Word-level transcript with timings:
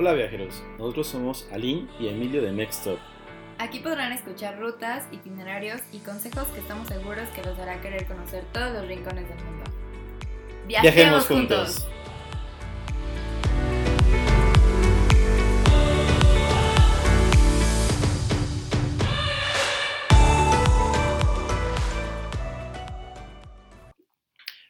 Hola 0.00 0.14
viajeros, 0.14 0.62
nosotros 0.78 1.08
somos 1.08 1.46
Aline 1.52 1.86
y 2.00 2.08
Emilio 2.08 2.40
de 2.40 2.52
Mextop. 2.52 2.98
Aquí 3.58 3.80
podrán 3.80 4.12
escuchar 4.12 4.58
rutas, 4.58 5.06
itinerarios 5.12 5.82
y 5.92 5.98
consejos 5.98 6.48
que 6.48 6.60
estamos 6.60 6.88
seguros 6.88 7.28
que 7.36 7.42
los 7.42 7.58
hará 7.58 7.82
querer 7.82 8.06
conocer 8.06 8.46
todos 8.50 8.72
los 8.72 8.88
rincones 8.88 9.28
del 9.28 9.44
mundo. 9.44 9.64
Viajemos, 10.66 11.26
juntos. 11.26 11.86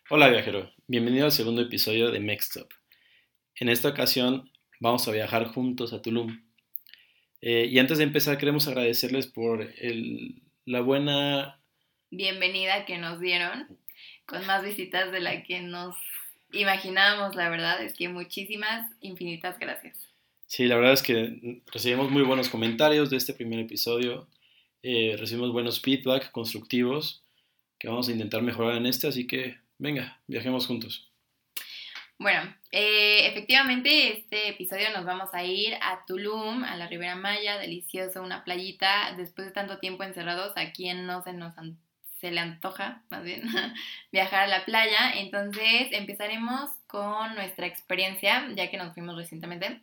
Hola 0.08 0.28
viajero, 0.28 0.72
bienvenido 0.88 1.26
al 1.26 1.30
segundo 1.30 1.62
episodio 1.62 2.10
de 2.10 2.18
Mextop. 2.18 2.68
En 3.54 3.68
esta 3.68 3.90
ocasión 3.90 4.50
vamos 4.80 5.06
a 5.06 5.12
viajar 5.12 5.46
juntos 5.46 5.92
a 5.92 6.02
Tulum. 6.02 6.42
Eh, 7.40 7.68
y 7.70 7.78
antes 7.78 7.98
de 7.98 8.04
empezar 8.04 8.36
queremos 8.36 8.66
agradecerles 8.66 9.26
por 9.26 9.62
el, 9.78 10.42
la 10.64 10.80
buena 10.80 11.60
bienvenida 12.10 12.84
que 12.84 12.98
nos 12.98 13.20
dieron, 13.20 13.78
con 14.26 14.44
más 14.46 14.64
visitas 14.64 15.12
de 15.12 15.20
la 15.20 15.42
que 15.44 15.60
nos 15.60 15.96
imaginábamos, 16.52 17.36
la 17.36 17.48
verdad 17.48 17.82
es 17.82 17.94
que 17.94 18.08
muchísimas, 18.08 18.90
infinitas 19.00 19.58
gracias. 19.58 20.08
Sí, 20.46 20.66
la 20.66 20.74
verdad 20.74 20.94
es 20.94 21.02
que 21.02 21.62
recibimos 21.72 22.10
muy 22.10 22.22
buenos 22.22 22.48
comentarios 22.48 23.08
de 23.08 23.16
este 23.16 23.34
primer 23.34 23.60
episodio, 23.60 24.26
eh, 24.82 25.14
recibimos 25.16 25.52
buenos 25.52 25.80
feedback 25.80 26.32
constructivos 26.32 27.22
que 27.78 27.88
vamos 27.88 28.08
a 28.08 28.12
intentar 28.12 28.42
mejorar 28.42 28.76
en 28.76 28.86
este, 28.86 29.06
así 29.06 29.26
que 29.26 29.56
Venga, 29.80 30.20
viajemos 30.26 30.66
juntos. 30.66 31.09
Bueno, 32.20 32.54
eh, 32.70 33.28
efectivamente 33.28 34.12
este 34.18 34.50
episodio 34.50 34.90
nos 34.92 35.06
vamos 35.06 35.30
a 35.32 35.42
ir 35.42 35.74
a 35.80 36.04
Tulum, 36.04 36.64
a 36.64 36.76
la 36.76 36.86
Ribera 36.86 37.16
Maya, 37.16 37.56
delicioso, 37.56 38.22
una 38.22 38.44
playita. 38.44 39.14
Después 39.16 39.46
de 39.46 39.54
tanto 39.54 39.78
tiempo 39.78 40.02
encerrados, 40.02 40.52
¿a 40.56 40.70
quién 40.72 41.06
no 41.06 41.22
se 41.22 41.32
nos 41.32 41.54
se 42.20 42.30
le 42.30 42.40
antoja, 42.40 43.02
más 43.08 43.24
bien, 43.24 43.44
viajar 44.12 44.40
a 44.40 44.46
la 44.48 44.66
playa? 44.66 45.12
Entonces 45.14 45.88
empezaremos 45.92 46.68
con 46.88 47.34
nuestra 47.36 47.66
experiencia, 47.66 48.46
ya 48.54 48.70
que 48.70 48.76
nos 48.76 48.92
fuimos 48.92 49.16
recientemente. 49.16 49.80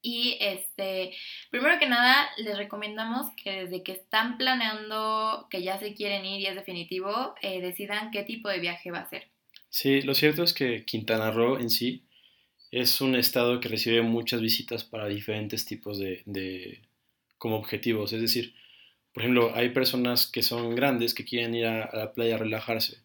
Y 0.00 0.38
este, 0.40 1.14
primero 1.50 1.78
que 1.78 1.86
nada, 1.88 2.26
les 2.38 2.56
recomendamos 2.56 3.26
que 3.36 3.64
desde 3.64 3.82
que 3.82 3.92
están 3.92 4.38
planeando 4.38 5.46
que 5.50 5.62
ya 5.62 5.78
se 5.78 5.92
quieren 5.92 6.24
ir 6.24 6.40
y 6.40 6.46
es 6.46 6.54
definitivo, 6.54 7.34
eh, 7.42 7.60
decidan 7.60 8.10
qué 8.12 8.22
tipo 8.22 8.48
de 8.48 8.60
viaje 8.60 8.90
va 8.90 9.00
a 9.00 9.10
ser. 9.10 9.33
Sí, 9.74 10.02
lo 10.02 10.14
cierto 10.14 10.44
es 10.44 10.54
que 10.54 10.84
Quintana 10.84 11.32
Roo 11.32 11.58
en 11.58 11.68
sí 11.68 12.04
es 12.70 13.00
un 13.00 13.16
estado 13.16 13.58
que 13.58 13.68
recibe 13.68 14.02
muchas 14.02 14.40
visitas 14.40 14.84
para 14.84 15.08
diferentes 15.08 15.66
tipos 15.66 15.98
de, 15.98 16.22
de 16.26 16.82
como 17.38 17.56
objetivos. 17.56 18.12
Es 18.12 18.20
decir, 18.20 18.54
por 19.12 19.24
ejemplo, 19.24 19.50
hay 19.52 19.70
personas 19.70 20.28
que 20.28 20.44
son 20.44 20.76
grandes 20.76 21.12
que 21.12 21.24
quieren 21.24 21.56
ir 21.56 21.66
a, 21.66 21.90
la 21.92 22.12
playa 22.12 22.36
a 22.36 22.38
relajarse. 22.38 22.98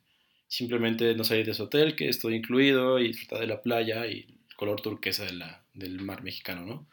Simplemente 0.47 1.15
no 1.15 1.23
salir 1.23 1.47
de 1.47 1.55
su 1.55 1.63
hotel, 1.63 1.95
que 1.95 2.07
es 2.07 2.19
todo 2.19 2.31
incluido, 2.31 2.99
y 2.99 3.07
disfrutar 3.07 3.39
de 3.39 3.47
la 3.47 3.63
playa 3.63 4.05
y 4.05 4.27
el 4.47 4.55
color 4.55 4.79
turquesa 4.79 5.25
de 5.25 5.43
del 5.73 6.01
mar 6.01 6.21
mexicano, 6.21 6.67
¿no? 6.67 6.87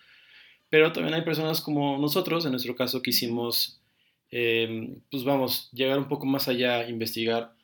Pero 0.70 0.92
también 0.92 1.14
hay 1.16 1.22
personas 1.22 1.60
como 1.60 1.98
nosotros, 1.98 2.46
en 2.46 2.52
nuestro 2.52 2.74
caso 2.76 3.02
quisimos, 3.02 3.82
em, 4.30 5.02
pues 5.10 5.22
vamos, 5.24 5.70
llegar 5.72 5.98
un 5.98 6.08
poco 6.08 6.24
más 6.24 6.48
allá, 6.48 6.88
investigar 6.88 7.55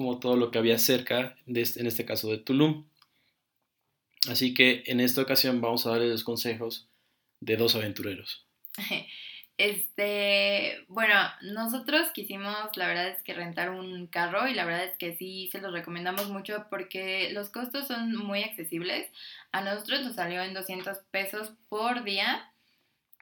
como 0.00 0.18
todo 0.18 0.34
lo 0.34 0.50
que 0.50 0.58
había 0.58 0.78
cerca, 0.78 1.36
este, 1.46 1.78
en 1.78 1.86
este 1.86 2.06
caso 2.06 2.30
de 2.30 2.38
Tulum. 2.38 2.86
Así 4.30 4.54
que 4.54 4.82
en 4.86 4.98
esta 4.98 5.20
ocasión 5.20 5.60
vamos 5.60 5.84
a 5.84 5.90
darles 5.90 6.08
los 6.08 6.24
consejos 6.24 6.88
de 7.40 7.56
dos 7.56 7.74
aventureros. 7.74 8.46
Este, 9.62 10.86
bueno, 10.88 11.14
nosotros 11.42 12.08
quisimos, 12.14 12.74
la 12.76 12.86
verdad 12.86 13.08
es 13.08 13.22
que 13.22 13.34
rentar 13.34 13.68
un 13.68 14.06
carro 14.06 14.48
y 14.48 14.54
la 14.54 14.64
verdad 14.64 14.86
es 14.86 14.96
que 14.96 15.18
sí 15.18 15.50
se 15.52 15.60
los 15.60 15.74
recomendamos 15.74 16.30
mucho 16.30 16.64
porque 16.70 17.30
los 17.34 17.50
costos 17.50 17.86
son 17.86 18.16
muy 18.16 18.42
accesibles. 18.42 19.12
A 19.52 19.60
nosotros 19.60 20.00
nos 20.00 20.14
salió 20.14 20.42
en 20.42 20.54
200 20.54 21.00
pesos 21.10 21.52
por 21.68 22.04
día 22.04 22.50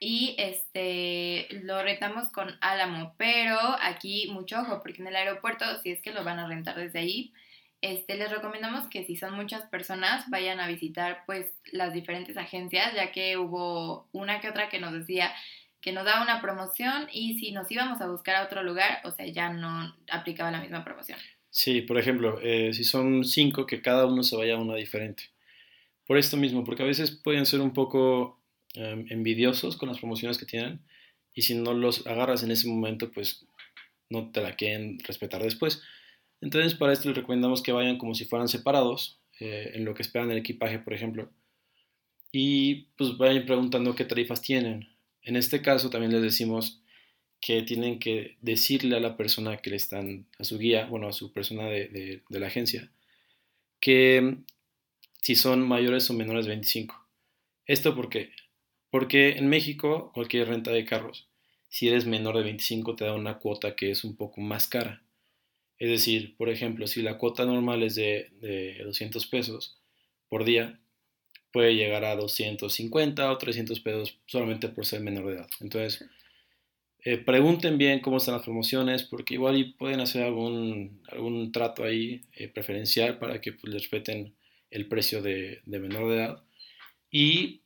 y 0.00 0.34
este 0.38 1.48
lo 1.64 1.82
rentamos 1.82 2.30
con 2.30 2.56
Álamo, 2.60 3.14
pero 3.16 3.58
aquí 3.80 4.28
mucho 4.32 4.60
ojo 4.60 4.80
porque 4.82 5.02
en 5.02 5.08
el 5.08 5.16
aeropuerto 5.16 5.64
si 5.82 5.90
es 5.90 6.00
que 6.00 6.12
lo 6.12 6.24
van 6.24 6.38
a 6.38 6.48
rentar 6.48 6.76
desde 6.76 7.00
ahí, 7.00 7.32
este 7.80 8.16
les 8.16 8.30
recomendamos 8.30 8.88
que 8.88 9.04
si 9.04 9.16
son 9.16 9.34
muchas 9.34 9.62
personas 9.62 10.28
vayan 10.30 10.60
a 10.60 10.66
visitar 10.66 11.24
pues 11.26 11.46
las 11.72 11.92
diferentes 11.92 12.36
agencias, 12.36 12.94
ya 12.94 13.12
que 13.12 13.36
hubo 13.36 14.08
una 14.12 14.40
que 14.40 14.48
otra 14.48 14.68
que 14.68 14.80
nos 14.80 14.92
decía 14.92 15.32
que 15.80 15.92
nos 15.92 16.04
daba 16.04 16.22
una 16.22 16.40
promoción 16.40 17.08
y 17.12 17.38
si 17.38 17.52
nos 17.52 17.70
íbamos 17.70 18.00
a 18.00 18.08
buscar 18.08 18.36
a 18.36 18.44
otro 18.44 18.62
lugar, 18.62 19.00
o 19.04 19.10
sea, 19.10 19.26
ya 19.26 19.50
no 19.50 19.94
aplicaba 20.10 20.50
la 20.50 20.60
misma 20.60 20.84
promoción. 20.84 21.18
Sí, 21.50 21.82
por 21.82 21.98
ejemplo, 21.98 22.40
eh, 22.42 22.72
si 22.72 22.84
son 22.84 23.24
cinco, 23.24 23.66
que 23.66 23.80
cada 23.80 24.06
uno 24.06 24.22
se 24.22 24.36
vaya 24.36 24.54
a 24.54 24.58
una 24.58 24.74
diferente. 24.74 25.24
Por 26.06 26.18
esto 26.18 26.36
mismo, 26.36 26.64
porque 26.64 26.82
a 26.82 26.86
veces 26.86 27.10
pueden 27.10 27.46
ser 27.46 27.60
un 27.60 27.72
poco 27.72 28.37
em, 28.74 29.06
envidiosos 29.10 29.76
con 29.76 29.88
las 29.88 29.98
promociones 29.98 30.38
que 30.38 30.46
tienen 30.46 30.80
y 31.34 31.42
si 31.42 31.54
no 31.54 31.74
los 31.74 32.06
agarras 32.06 32.42
en 32.42 32.50
ese 32.50 32.68
momento, 32.68 33.10
pues 33.10 33.46
no 34.10 34.30
te 34.30 34.40
la 34.40 34.56
quieren 34.56 34.98
respetar 35.04 35.42
después. 35.42 35.82
Entonces, 36.40 36.74
para 36.74 36.92
esto 36.92 37.08
les 37.08 37.16
recomendamos 37.16 37.62
que 37.62 37.72
vayan 37.72 37.98
como 37.98 38.14
si 38.14 38.24
fueran 38.24 38.48
separados, 38.48 39.20
eh, 39.40 39.72
en 39.74 39.84
lo 39.84 39.94
que 39.94 40.02
esperan 40.02 40.30
el 40.30 40.38
equipaje, 40.38 40.78
por 40.80 40.94
ejemplo, 40.94 41.30
y 42.32 42.88
pues 42.96 43.16
vayan 43.16 43.46
preguntando 43.46 43.94
qué 43.94 44.04
tarifas 44.04 44.42
tienen. 44.42 44.88
En 45.22 45.36
este 45.36 45.62
caso 45.62 45.90
también 45.90 46.12
les 46.12 46.22
decimos 46.22 46.82
que 47.40 47.62
tienen 47.62 47.98
que 47.98 48.36
decirle 48.40 48.96
a 48.96 49.00
la 49.00 49.16
persona 49.16 49.58
que 49.58 49.70
le 49.70 49.76
están, 49.76 50.26
a 50.38 50.44
su 50.44 50.58
guía, 50.58 50.86
bueno, 50.86 51.08
a 51.08 51.12
su 51.12 51.32
persona 51.32 51.66
de, 51.66 52.22
la 52.30 52.46
agencia, 52.46 52.90
que 53.80 54.38
si 55.22 55.36
son 55.36 55.66
mayores 55.66 56.10
o 56.10 56.14
menores 56.14 56.46
de 56.46 56.50
25. 56.50 56.94
¿Esto 57.66 57.94
por 57.94 58.08
qué? 58.08 58.32
Porque 58.90 59.32
en 59.32 59.48
México 59.48 60.10
cualquier 60.14 60.48
renta 60.48 60.70
de 60.70 60.84
carros, 60.84 61.28
si 61.68 61.88
eres 61.88 62.06
menor 62.06 62.36
de 62.36 62.44
25 62.44 62.96
te 62.96 63.04
da 63.04 63.14
una 63.14 63.38
cuota 63.38 63.76
que 63.76 63.90
es 63.90 64.04
un 64.04 64.16
poco 64.16 64.40
más 64.40 64.68
cara. 64.68 65.02
Es 65.78 65.90
decir, 65.90 66.36
por 66.36 66.48
ejemplo, 66.48 66.86
si 66.86 67.02
la 67.02 67.18
cuota 67.18 67.44
normal 67.44 67.82
es 67.82 67.94
de, 67.94 68.30
de 68.40 68.82
200 68.84 69.26
pesos 69.26 69.78
por 70.28 70.44
día, 70.44 70.80
puede 71.52 71.74
llegar 71.74 72.04
a 72.04 72.16
250 72.16 73.30
o 73.30 73.38
300 73.38 73.80
pesos 73.80 74.18
solamente 74.26 74.68
por 74.68 74.86
ser 74.86 75.00
menor 75.00 75.26
de 75.26 75.34
edad. 75.34 75.48
Entonces, 75.60 76.08
eh, 77.04 77.16
pregunten 77.16 77.78
bien 77.78 78.00
cómo 78.00 78.16
están 78.18 78.34
las 78.34 78.42
promociones, 78.42 79.04
porque 79.04 79.34
igual 79.34 79.74
pueden 79.78 80.00
hacer 80.00 80.24
algún, 80.24 81.00
algún 81.10 81.52
trato 81.52 81.84
ahí 81.84 82.22
eh, 82.34 82.48
preferencial 82.48 83.18
para 83.18 83.40
que 83.40 83.52
pues, 83.52 83.72
les 83.72 83.82
respeten 83.82 84.34
el 84.70 84.88
precio 84.88 85.22
de, 85.22 85.62
menor 85.64 86.08
de 86.10 86.16
edad. 86.16 86.42
Y 87.10 87.62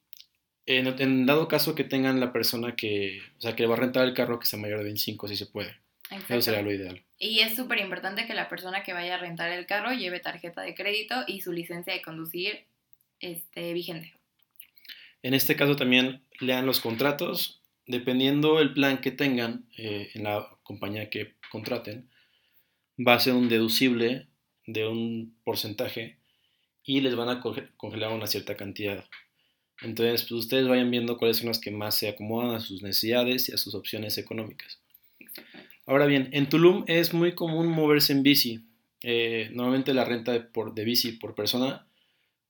en, 0.66 1.26
dado 1.26 1.48
caso 1.48 1.74
que 1.74 1.84
tengan 1.84 2.20
la 2.20 2.32
persona 2.32 2.76
que, 2.76 3.20
o 3.38 3.40
sea, 3.40 3.56
que 3.56 3.66
va 3.66 3.74
a 3.74 3.78
rentar 3.78 4.04
el 4.06 4.14
carro 4.14 4.38
que 4.38 4.46
sea 4.46 4.58
mayor 4.58 4.78
de 4.78 4.84
25, 4.84 5.28
si 5.28 5.36
se 5.36 5.46
puede. 5.46 5.76
Eso 6.10 6.42
sería 6.42 6.62
lo 6.62 6.72
ideal. 6.72 7.02
Y 7.18 7.40
es 7.40 7.56
súper 7.56 7.78
importante 7.78 8.26
que 8.26 8.34
la 8.34 8.48
persona 8.48 8.82
que 8.82 8.92
vaya 8.92 9.14
a 9.14 9.18
rentar 9.18 9.50
el 9.50 9.66
carro 9.66 9.92
lleve 9.92 10.20
tarjeta 10.20 10.60
de 10.62 10.74
crédito 10.74 11.14
y 11.26 11.40
su 11.40 11.52
licencia 11.52 11.92
de 11.92 12.02
conducir 12.02 12.64
este, 13.20 13.72
vigente. 13.72 14.12
En 15.22 15.34
este 15.34 15.56
caso 15.56 15.76
también 15.76 16.20
lean 16.40 16.66
los 16.66 16.80
contratos, 16.80 17.62
dependiendo 17.86 18.60
el 18.60 18.74
plan 18.74 19.00
que 19.00 19.10
tengan 19.10 19.64
eh, 19.78 20.10
en 20.14 20.24
la 20.24 20.48
compañía 20.62 21.08
que 21.10 21.34
contraten, 21.50 22.10
va 22.98 23.14
a 23.14 23.20
ser 23.20 23.34
un 23.34 23.48
deducible 23.48 24.26
de 24.66 24.86
un 24.86 25.34
porcentaje 25.44 26.18
y 26.84 27.00
les 27.00 27.14
van 27.14 27.28
a 27.28 27.40
congelar 27.76 28.12
una 28.12 28.26
cierta 28.26 28.56
cantidad. 28.56 29.04
Entonces, 29.82 30.22
pues 30.22 30.32
ustedes 30.32 30.68
vayan 30.68 30.90
viendo 30.90 31.18
cuáles 31.18 31.38
son 31.38 31.48
las 31.48 31.58
que 31.58 31.70
más 31.70 31.96
se 31.96 32.08
acomodan 32.08 32.54
a 32.54 32.60
sus 32.60 32.82
necesidades 32.82 33.48
y 33.48 33.52
a 33.52 33.58
sus 33.58 33.74
opciones 33.74 34.18
económicas. 34.18 34.78
Ahora 35.86 36.06
bien, 36.06 36.28
en 36.32 36.48
Tulum 36.48 36.84
es 36.86 37.12
muy 37.12 37.34
común 37.34 37.68
moverse 37.68 38.12
en 38.12 38.22
bici. 38.22 38.60
Eh, 39.02 39.50
normalmente 39.52 39.92
la 39.94 40.04
renta 40.04 40.32
de, 40.32 40.40
por, 40.40 40.74
de 40.74 40.84
bici 40.84 41.12
por 41.12 41.34
persona 41.34 41.86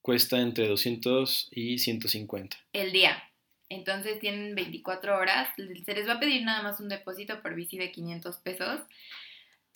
cuesta 0.03 0.41
entre 0.41 0.69
200 0.69 1.49
y 1.53 1.79
150. 1.79 2.57
El 2.73 2.93
día. 2.93 3.23
Entonces 3.71 4.19
tienen 4.19 4.55
24 4.55 5.17
horas. 5.17 5.49
Se 5.57 5.95
les 5.95 6.07
va 6.07 6.15
a 6.15 6.21
pedir 6.21 6.43
nada 6.43 6.63
más 6.63 6.81
un 6.81 6.89
depósito 6.89 7.41
por 7.41 7.55
bici 7.55 7.79
de 7.79 7.91
500 7.91 8.37
pesos. 8.39 8.81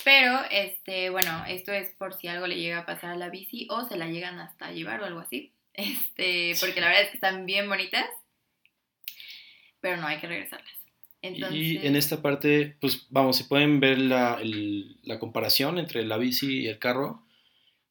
Pero, 0.05 0.39
este, 0.51 1.11
bueno, 1.11 1.45
esto 1.49 1.73
es 1.73 1.93
por 1.97 2.13
si 2.13 2.29
algo 2.29 2.47
le 2.47 2.61
llega 2.61 2.81
a 2.81 2.87
pasar 2.87 3.11
a 3.11 3.17
la 3.17 3.31
bici 3.31 3.67
o 3.71 3.85
se 3.85 3.97
la 3.97 4.07
llegan 4.07 4.39
hasta 4.39 4.71
llevar 4.71 5.01
o 5.01 5.07
algo 5.07 5.21
así. 5.21 5.53
Este, 5.77 6.55
porque 6.59 6.81
la 6.81 6.89
verdad 6.89 7.03
es 7.03 7.11
que 7.11 7.17
están 7.17 7.47
bien 7.47 7.69
bonitas. 7.69 8.07
Pero 9.81 9.99
no 9.99 10.07
hay 10.07 10.19
que 10.19 10.27
regresarlas. 10.27 10.73
Y 11.23 11.85
en 11.85 11.97
esta 11.97 12.23
parte, 12.23 12.77
pues 12.81 13.07
vamos, 13.11 13.37
si 13.37 13.45
pueden 13.45 13.81
ver 13.81 13.99
la, 13.99 14.41
la 15.03 15.19
comparación 15.19 15.79
entre 15.79 16.05
la 16.05 16.19
bici 16.19 16.63
y 16.63 16.69
el 16.69 16.79
carro 16.79 17.26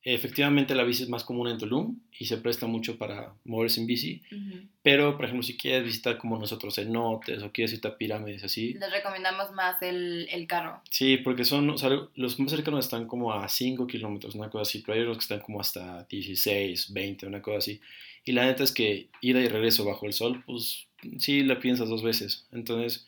Efectivamente, 0.07 0.75
la 0.75 0.83
bici 0.83 1.01
es 1.01 1.09
más 1.09 1.23
común 1.23 1.47
en 1.47 1.57
Tulum 1.57 1.99
y 2.19 2.25
se 2.25 2.37
presta 2.37 2.67
mucho 2.67 2.97
para 2.99 3.33
moverse 3.43 3.81
en 3.81 3.87
bici. 3.87 4.21
Ujú. 4.31 4.67
Pero, 4.83 5.15
por 5.15 5.25
ejemplo, 5.25 5.41
si 5.41 5.57
quieres 5.57 5.83
visitar 5.83 6.19
como 6.19 6.37
nosotros 6.37 6.75
cenotes 6.75 7.41
o 7.41 7.51
quieres 7.51 7.71
visitar 7.71 7.97
pirámides 7.97 8.43
así, 8.43 8.73
Les 8.75 8.91
recomendamos 8.91 9.51
más 9.53 9.81
el, 9.81 10.27
el 10.31 10.45
carro. 10.45 10.79
sí, 10.91 11.17
porque 11.17 11.43
son, 11.43 11.71
o 11.71 11.77
sea, 11.79 11.89
los 12.13 12.39
más 12.39 12.51
cercanos 12.51 12.85
están 12.85 13.07
como 13.07 13.33
a 13.33 13.47
5 13.49 13.87
kilómetros, 13.87 14.35
una 14.35 14.51
cosa 14.51 14.61
así, 14.61 14.83
pero 14.85 14.93
hay 14.93 15.01
otros 15.01 15.17
que 15.17 15.23
están 15.23 15.39
como 15.39 15.59
hasta 15.59 16.03
16, 16.03 16.93
20, 16.93 17.25
una 17.25 17.41
cosa 17.41 17.57
así. 17.57 17.81
Y 18.23 18.31
la 18.33 18.45
neta 18.45 18.63
es 18.63 18.71
que 18.71 19.09
ida 19.21 19.39
y 19.41 19.47
regreso 19.47 19.85
bajo 19.85 20.05
el 20.05 20.13
sol, 20.13 20.43
pues 20.45 20.85
sí 21.17 21.41
la 21.41 21.59
piensas 21.59 21.89
dos 21.89 22.03
veces. 22.03 22.45
Entonces, 22.51 23.07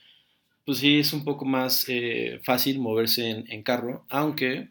pues 0.65 0.79
sí 0.79 0.97
es 0.99 1.13
un 1.13 1.23
poco 1.23 1.45
más 1.45 1.85
eh, 1.89 2.39
fácil 2.43 2.79
moverse 2.79 3.29
en, 3.29 3.45
en 3.51 3.61
carro, 3.61 4.03
aunque 4.09 4.69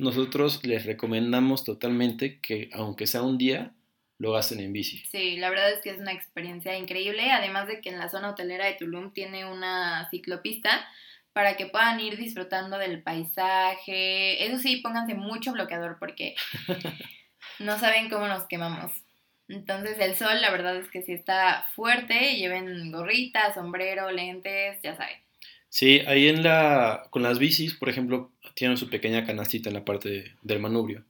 nosotros 0.00 0.64
les 0.64 0.86
recomendamos 0.86 1.64
totalmente 1.64 2.40
que, 2.40 2.70
aunque 2.72 3.06
sea 3.06 3.22
un 3.22 3.36
día, 3.36 3.72
lo 4.18 4.32
gasten 4.32 4.60
en 4.60 4.72
bici. 4.72 5.04
Sí, 5.10 5.36
la 5.36 5.50
verdad 5.50 5.70
es 5.72 5.80
que 5.80 5.90
es 5.90 5.98
una 5.98 6.12
experiencia 6.12 6.76
increíble, 6.76 7.30
además 7.30 7.68
de 7.68 7.80
que 7.80 7.90
en 7.90 7.98
la 7.98 8.08
zona 8.08 8.30
hotelera 8.30 8.66
de 8.66 8.74
Tulum 8.74 9.12
tiene 9.12 9.44
una 9.44 10.08
ciclopista 10.10 10.86
para 11.32 11.56
que 11.56 11.66
puedan 11.66 12.00
ir 12.00 12.16
disfrutando 12.16 12.78
del 12.78 13.02
paisaje. 13.02 14.44
Eso 14.46 14.58
sí, 14.58 14.78
pónganse 14.78 15.14
mucho 15.14 15.52
bloqueador 15.52 15.98
porque 15.98 16.34
no 17.58 17.78
saben 17.78 18.08
cómo 18.08 18.26
nos 18.26 18.46
quemamos. 18.46 18.90
Entonces 19.48 19.98
el 19.98 20.16
sol, 20.16 20.40
la 20.40 20.50
verdad 20.50 20.76
es 20.76 20.88
que 20.88 21.02
sí 21.02 21.12
está 21.12 21.66
fuerte, 21.74 22.36
lleven 22.36 22.90
gorrita, 22.90 23.52
sombrero, 23.52 24.10
lentes, 24.10 24.78
ya 24.82 24.96
saben. 24.96 25.16
Sí, 25.68 26.00
ahí 26.06 26.28
en 26.28 26.42
la, 26.42 27.06
con 27.10 27.22
las 27.22 27.38
bicis, 27.38 27.74
por 27.74 27.88
ejemplo, 27.88 28.32
tienen 28.54 28.76
su 28.76 28.88
pequeña 28.90 29.24
canastita 29.26 29.68
en 29.70 29.74
la 29.74 29.84
parte 29.84 30.08
de- 30.08 30.32
del 30.42 30.60
manubrio. 30.60 31.04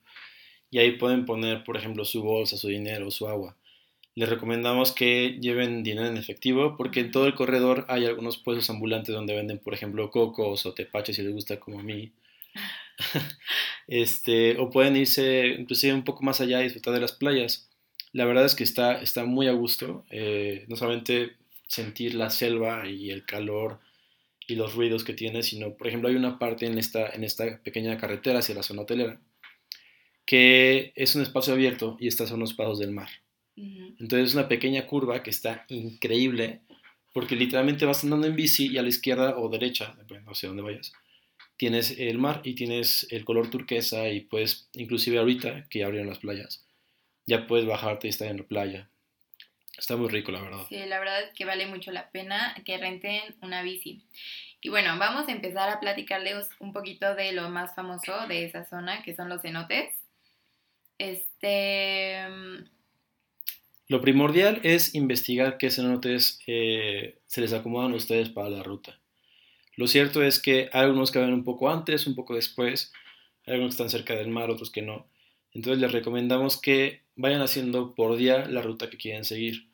Y 0.70 0.78
ahí 0.78 0.92
pueden 0.92 1.26
poner, 1.26 1.64
por 1.64 1.76
ejemplo, 1.76 2.04
su 2.04 2.22
bolsa, 2.22 2.56
su 2.56 2.68
dinero, 2.68 3.10
su 3.10 3.28
agua. 3.28 3.56
Les 4.14 4.28
recomendamos 4.28 4.92
que 4.92 5.38
lleven 5.40 5.82
dinero 5.82 6.06
en 6.08 6.16
efectivo 6.16 6.76
porque 6.76 7.00
en 7.00 7.10
todo 7.12 7.26
el 7.26 7.34
corredor 7.34 7.86
hay 7.88 8.06
algunos 8.06 8.38
puestos 8.38 8.70
ambulantes 8.70 9.14
donde 9.14 9.34
venden, 9.34 9.58
por 9.58 9.74
ejemplo, 9.74 10.10
cocos 10.10 10.66
o 10.66 10.74
tepaches 10.74 11.16
si 11.16 11.22
les 11.22 11.32
gusta 11.32 11.58
como 11.60 11.80
a 11.80 11.82
mí. 11.82 12.12
Este, 13.86 14.56
o 14.58 14.70
pueden 14.70 14.96
irse 14.96 15.48
inclusive 15.58 15.92
un 15.94 16.04
poco 16.04 16.22
más 16.22 16.40
allá 16.40 16.60
y 16.60 16.64
disfrutar 16.64 16.94
de 16.94 17.00
las 17.00 17.12
playas. 17.12 17.68
La 18.12 18.24
verdad 18.24 18.44
es 18.44 18.54
que 18.54 18.64
está, 18.64 19.00
está 19.00 19.24
muy 19.24 19.48
a 19.48 19.52
gusto. 19.52 20.04
eh, 20.10 20.64
no 20.68 20.76
solamente 20.76 21.32
sentir 21.66 22.14
la 22.14 22.30
selva 22.30 22.88
y 22.88 23.10
el 23.10 23.24
calor 23.24 23.80
y 24.50 24.56
los 24.56 24.74
ruidos 24.74 25.04
que 25.04 25.14
tiene, 25.14 25.42
sino, 25.42 25.74
por 25.74 25.86
ejemplo, 25.86 26.08
hay 26.08 26.16
una 26.16 26.38
parte 26.38 26.66
en 26.66 26.78
esta, 26.78 27.08
en 27.10 27.24
esta 27.24 27.62
pequeña 27.62 27.96
carretera 27.96 28.40
hacia 28.40 28.54
la 28.54 28.62
zona 28.62 28.82
hotelera 28.82 29.20
que 30.30 30.92
es 30.94 31.16
un 31.16 31.22
espacio 31.22 31.54
abierto 31.54 31.96
y 31.98 32.06
estas 32.06 32.28
son 32.28 32.38
los 32.38 32.54
pasos 32.54 32.78
del 32.78 32.92
mar. 32.92 33.08
Entonces 33.56 34.28
es 34.28 34.34
una 34.34 34.46
pequeña 34.46 34.86
curva 34.86 35.24
que 35.24 35.30
está 35.30 35.64
increíble 35.66 36.60
porque 37.12 37.34
literalmente 37.34 37.84
vas 37.84 38.04
andando 38.04 38.28
en 38.28 38.36
bici 38.36 38.68
y 38.68 38.78
a 38.78 38.82
la 38.82 38.88
izquierda 38.90 39.36
o 39.36 39.48
derecha, 39.48 39.92
dependiendo 39.98 40.30
hacia 40.30 40.48
dónde 40.48 40.62
vayas, 40.62 40.92
tienes 41.56 41.98
el 41.98 42.18
mar 42.18 42.42
y 42.44 42.54
tienes 42.54 43.08
el 43.10 43.24
color 43.24 43.50
turquesa 43.50 44.08
y 44.08 44.20
puedes, 44.20 44.68
inclusive 44.74 45.18
ahorita 45.18 45.66
que 45.68 45.80
ya 45.80 45.86
abrieron 45.86 46.08
las 46.08 46.20
playas, 46.20 46.64
ya 47.26 47.48
puedes 47.48 47.66
bajarte 47.66 48.06
y 48.06 48.10
estar 48.10 48.28
en 48.28 48.36
la 48.36 48.44
playa. 48.44 48.88
Está 49.76 49.96
muy 49.96 50.08
rico, 50.08 50.30
la 50.32 50.42
verdad. 50.42 50.66
Sí, 50.68 50.78
la 50.86 50.98
verdad 50.98 51.22
es 51.22 51.34
que 51.34 51.44
vale 51.44 51.66
mucho 51.66 51.90
la 51.90 52.10
pena 52.10 52.54
que 52.64 52.76
renten 52.78 53.34
una 53.40 53.62
bici. 53.62 54.04
Y 54.60 54.68
bueno, 54.68 54.98
vamos 54.98 55.28
a 55.28 55.32
empezar 55.32 55.70
a 55.70 55.80
platicarles 55.80 56.48
un 56.58 56.72
poquito 56.72 57.14
de 57.14 57.32
lo 57.32 57.48
más 57.48 57.74
famoso 57.74 58.26
de 58.28 58.44
esa 58.44 58.64
zona, 58.66 59.02
que 59.02 59.14
son 59.14 59.28
los 59.28 59.40
cenotes. 59.40 59.94
Este, 60.98 62.26
Lo 63.88 64.02
primordial 64.02 64.60
es 64.64 64.94
investigar 64.94 65.56
qué 65.56 65.70
cenotes 65.70 66.40
eh, 66.46 67.18
se 67.26 67.40
les 67.40 67.54
acomodan 67.54 67.92
a 67.92 67.96
ustedes 67.96 68.28
para 68.28 68.50
la 68.50 68.62
ruta. 68.62 69.00
Lo 69.76 69.86
cierto 69.86 70.22
es 70.22 70.38
que 70.38 70.68
hay 70.74 70.82
algunos 70.82 71.10
que 71.10 71.20
van 71.20 71.32
un 71.32 71.44
poco 71.44 71.70
antes, 71.70 72.06
un 72.06 72.14
poco 72.14 72.34
después, 72.34 72.92
hay 73.46 73.54
algunos 73.54 73.76
que 73.76 73.82
están 73.82 73.98
cerca 73.98 74.14
del 74.14 74.28
mar, 74.28 74.50
otros 74.50 74.70
que 74.70 74.82
no. 74.82 75.06
Entonces 75.52 75.80
les 75.80 75.90
recomendamos 75.90 76.60
que 76.60 77.00
vayan 77.20 77.42
haciendo 77.42 77.94
por 77.94 78.16
día 78.16 78.46
la 78.46 78.62
ruta 78.62 78.88
que 78.88 78.96
quieren 78.96 79.24
seguir. 79.24 79.68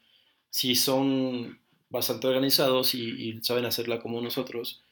Si 0.51 0.75
son 0.75 1.61
bastante 1.89 2.27
organizados 2.27 2.95
y, 2.95 3.39
saben 3.43 3.65
hacerla 3.65 4.01
como 4.01 4.21
nosotros, 4.21 4.83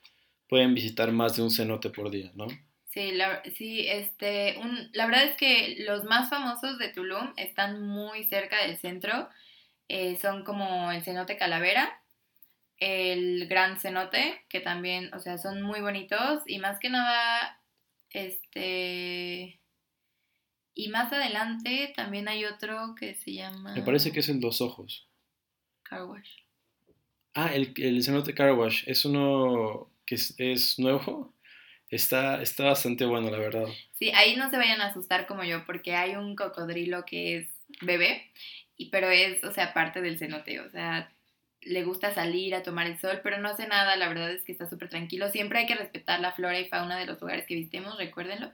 pueden 0.49 0.75
visitar 0.75 1.11
más 1.13 1.37
de 1.37 1.43
un 1.43 1.51
cenote 1.51 1.91
por 1.91 2.11
día, 2.11 2.31
¿no? 2.35 2.47
sí, 2.87 3.11
la, 3.11 3.43
sí, 3.57 3.89
este, 3.89 4.57
la 4.93 5.07
verdad 5.07 5.25
es 5.25 5.37
que 5.37 5.77
los 5.81 6.05
más 6.05 6.31
famosos 6.31 6.79
de 6.79 6.91
Tulum 6.91 7.33
están 7.37 7.83
muy 7.83 8.25
cerca 8.25 8.65
del 8.65 8.77
centro. 8.77 9.29
Eh, 9.89 10.17
son 10.17 10.45
como 10.45 10.93
el 10.93 11.03
cenote 11.03 11.37
Calavera, 11.37 12.01
el 12.79 13.49
Gran 13.49 13.81
Cenote, 13.81 14.45
que 14.49 14.61
también, 14.61 15.13
o 15.13 15.19
sea, 15.19 15.39
son 15.39 15.63
muy 15.63 15.81
bonitos 15.81 16.43
y 16.47 16.59
más 16.59 16.79
que 16.79 16.89
nada, 16.91 17.61
este, 18.11 19.61
y 20.75 20.89
más 20.89 21.13
adelante 21.13 21.93
también 21.95 22.29
hay 22.29 22.45
otro 22.45 22.95
que 22.99 23.15
se 23.15 23.33
llama 23.33 23.75
Me 23.75 23.83
parece 23.83 24.13
que 24.13 24.21
es 24.21 24.29
el 24.29 24.41
Dos 24.41 24.61
Ojos. 24.61 25.09
Car 25.83 26.05
Wash. 26.05 26.31
Ah, 27.35 27.53
el, 27.53 27.75
el 27.77 28.03
cenote 28.03 28.33
Carwash 28.33 28.85
es 28.87 29.05
uno 29.05 29.91
que 30.07 30.15
es, 30.15 30.35
es 30.39 30.79
nuevo. 30.79 31.35
Está, 31.91 32.43
está 32.43 32.65
bastante 32.65 33.05
bueno, 33.05 33.31
la 33.31 33.39
verdad. 33.39 33.67
Sí, 33.93 34.11
ahí 34.15 34.37
no 34.37 34.51
se 34.51 34.57
vayan 34.57 34.81
a 34.81 34.87
asustar 34.87 35.27
como 35.27 35.45
yo, 35.45 35.65
porque 35.65 35.95
hay 35.95 36.17
un 36.17 36.35
cocodrilo 36.35 37.05
que 37.05 37.37
es 37.37 37.49
bebé, 37.83 38.31
y, 38.77 38.91
pero 38.91 39.11
es, 39.11 39.43
o 39.45 39.53
sea, 39.53 39.73
parte 39.73 40.01
del 40.01 40.19
cenote, 40.19 40.61
o 40.61 40.71
sea, 40.71 41.13
le 41.61 41.85
gusta 41.85 42.13
salir 42.13 42.55
a 42.55 42.63
tomar 42.63 42.87
el 42.87 42.99
sol, 42.99 43.21
pero 43.23 43.39
no 43.39 43.49
hace 43.49 43.67
nada, 43.67 43.97
la 43.97 44.09
verdad 44.09 44.33
es 44.33 44.43
que 44.43 44.53
está 44.53 44.69
súper 44.69 44.89
tranquilo. 44.89 45.29
Siempre 45.31 45.61
hay 45.61 45.67
que 45.67 45.77
respetar 45.77 46.21
la 46.21 46.33
flora 46.33 46.59
y 46.59 46.69
fauna 46.69 46.99
de 46.99 47.07
los 47.07 47.21
lugares 47.21 47.47
que 47.47 47.55
visitemos, 47.55 47.97
recuérdenlo. 47.97 48.53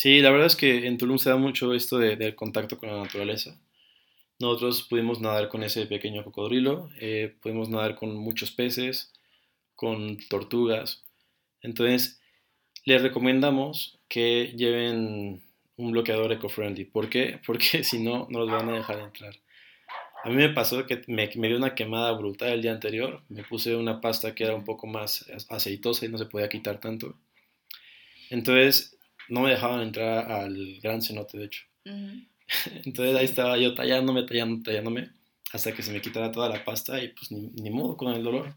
Sí, 0.00 0.22
la 0.22 0.30
verdad 0.30 0.46
es 0.46 0.56
que 0.56 0.86
en 0.86 0.96
Tulum 0.96 1.18
se 1.18 1.28
da 1.28 1.36
mucho 1.36 1.74
esto 1.74 1.98
de- 1.98 2.16
del 2.16 2.34
contacto 2.34 2.78
con 2.78 2.88
la 2.88 3.02
naturaleza. 3.02 3.60
Nosotros 4.40 4.82
pudimos 4.88 5.20
nadar 5.20 5.48
con 5.50 5.62
ese 5.62 5.86
pequeño 5.86 6.24
cocodrilo, 6.24 6.90
eh, 7.00 7.36
pudimos 7.42 7.68
nadar 7.68 7.96
con 7.96 8.16
muchos 8.16 8.50
peces, 8.52 9.12
con 9.76 10.18
tortugas. 10.30 11.04
Entonces, 11.62 12.20
les 12.86 13.02
recomendamos 13.02 14.00
que 14.08 14.54
lleven 14.56 15.42
un 15.76 15.92
bloqueador 15.92 16.32
eco-friendly. 16.32 16.86
¿Por 16.86 17.10
qué? 17.10 17.40
Porque 17.46 17.84
si 17.84 18.00
no, 18.02 18.26
no 18.30 18.40
los 18.40 18.50
van 18.50 18.70
a 18.70 18.74
dejar 18.76 19.00
entrar. 19.00 19.34
A 20.24 20.30
mí 20.30 20.36
me 20.36 20.50
pasó 20.50 20.86
que 20.86 21.02
me, 21.08 21.30
me 21.36 21.48
dio 21.48 21.58
una 21.58 21.74
quemada 21.74 22.12
brutal 22.12 22.50
el 22.52 22.62
día 22.62 22.72
anterior. 22.72 23.22
Me 23.28 23.44
puse 23.44 23.76
una 23.76 24.00
pasta 24.00 24.34
que 24.34 24.44
era 24.44 24.54
un 24.56 24.64
poco 24.64 24.86
más 24.86 25.26
aceitosa 25.50 26.06
y 26.06 26.10
no 26.10 26.18
se 26.18 26.26
podía 26.26 26.48
quitar 26.48 26.80
tanto. 26.80 27.16
Entonces, 28.30 28.96
no 29.30 29.40
me 29.40 29.50
dejaban 29.50 29.80
entrar 29.80 30.30
al 30.30 30.80
gran 30.82 31.02
cenote, 31.02 31.38
de 31.38 31.44
hecho. 31.46 31.64
Ujú. 31.86 32.26
Entonces 32.84 33.16
ahí 33.16 33.24
estaba 33.24 33.56
yo 33.56 33.74
tallándome, 33.74 34.24
tallándome, 34.24 34.62
tallándome, 34.62 35.10
hasta 35.52 35.72
que 35.72 35.82
se 35.82 35.92
me 35.92 36.00
quitara 36.00 36.32
toda 36.32 36.48
la 36.48 36.64
pasta 36.64 37.02
y 37.02 37.08
pues 37.08 37.30
ni, 37.30 37.48
ni 37.62 37.70
modo 37.70 37.96
con 37.96 38.12
el 38.12 38.22
dolor. 38.22 38.54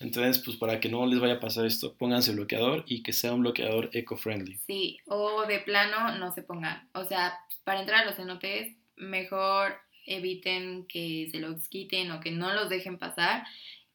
Entonces, 0.00 0.38
pues 0.44 0.56
para 0.56 0.78
que 0.78 0.88
no 0.88 1.06
les 1.06 1.18
vaya 1.18 1.34
a 1.34 1.40
pasar 1.40 1.66
esto, 1.66 1.96
pónganse 1.96 2.32
bloqueador 2.32 2.84
y 2.86 3.02
que 3.02 3.12
sea 3.12 3.32
un 3.32 3.40
bloqueador 3.40 3.90
eco-friendly. 3.92 4.58
Sí, 4.66 4.98
o 5.06 5.44
de 5.46 5.58
plano 5.58 6.16
no 6.18 6.32
se 6.32 6.42
pongan. 6.42 6.88
O 6.94 7.04
sea, 7.04 7.34
para 7.64 7.80
entrar 7.80 8.02
a 8.02 8.04
los 8.04 8.14
cenotes, 8.14 8.76
mejor 8.96 9.74
eviten 10.06 10.86
que 10.86 11.28
se 11.30 11.40
los 11.40 11.68
quiten 11.68 12.12
o 12.12 12.20
que 12.20 12.30
no 12.30 12.52
los 12.54 12.68
dejen 12.68 12.98
pasar 12.98 13.44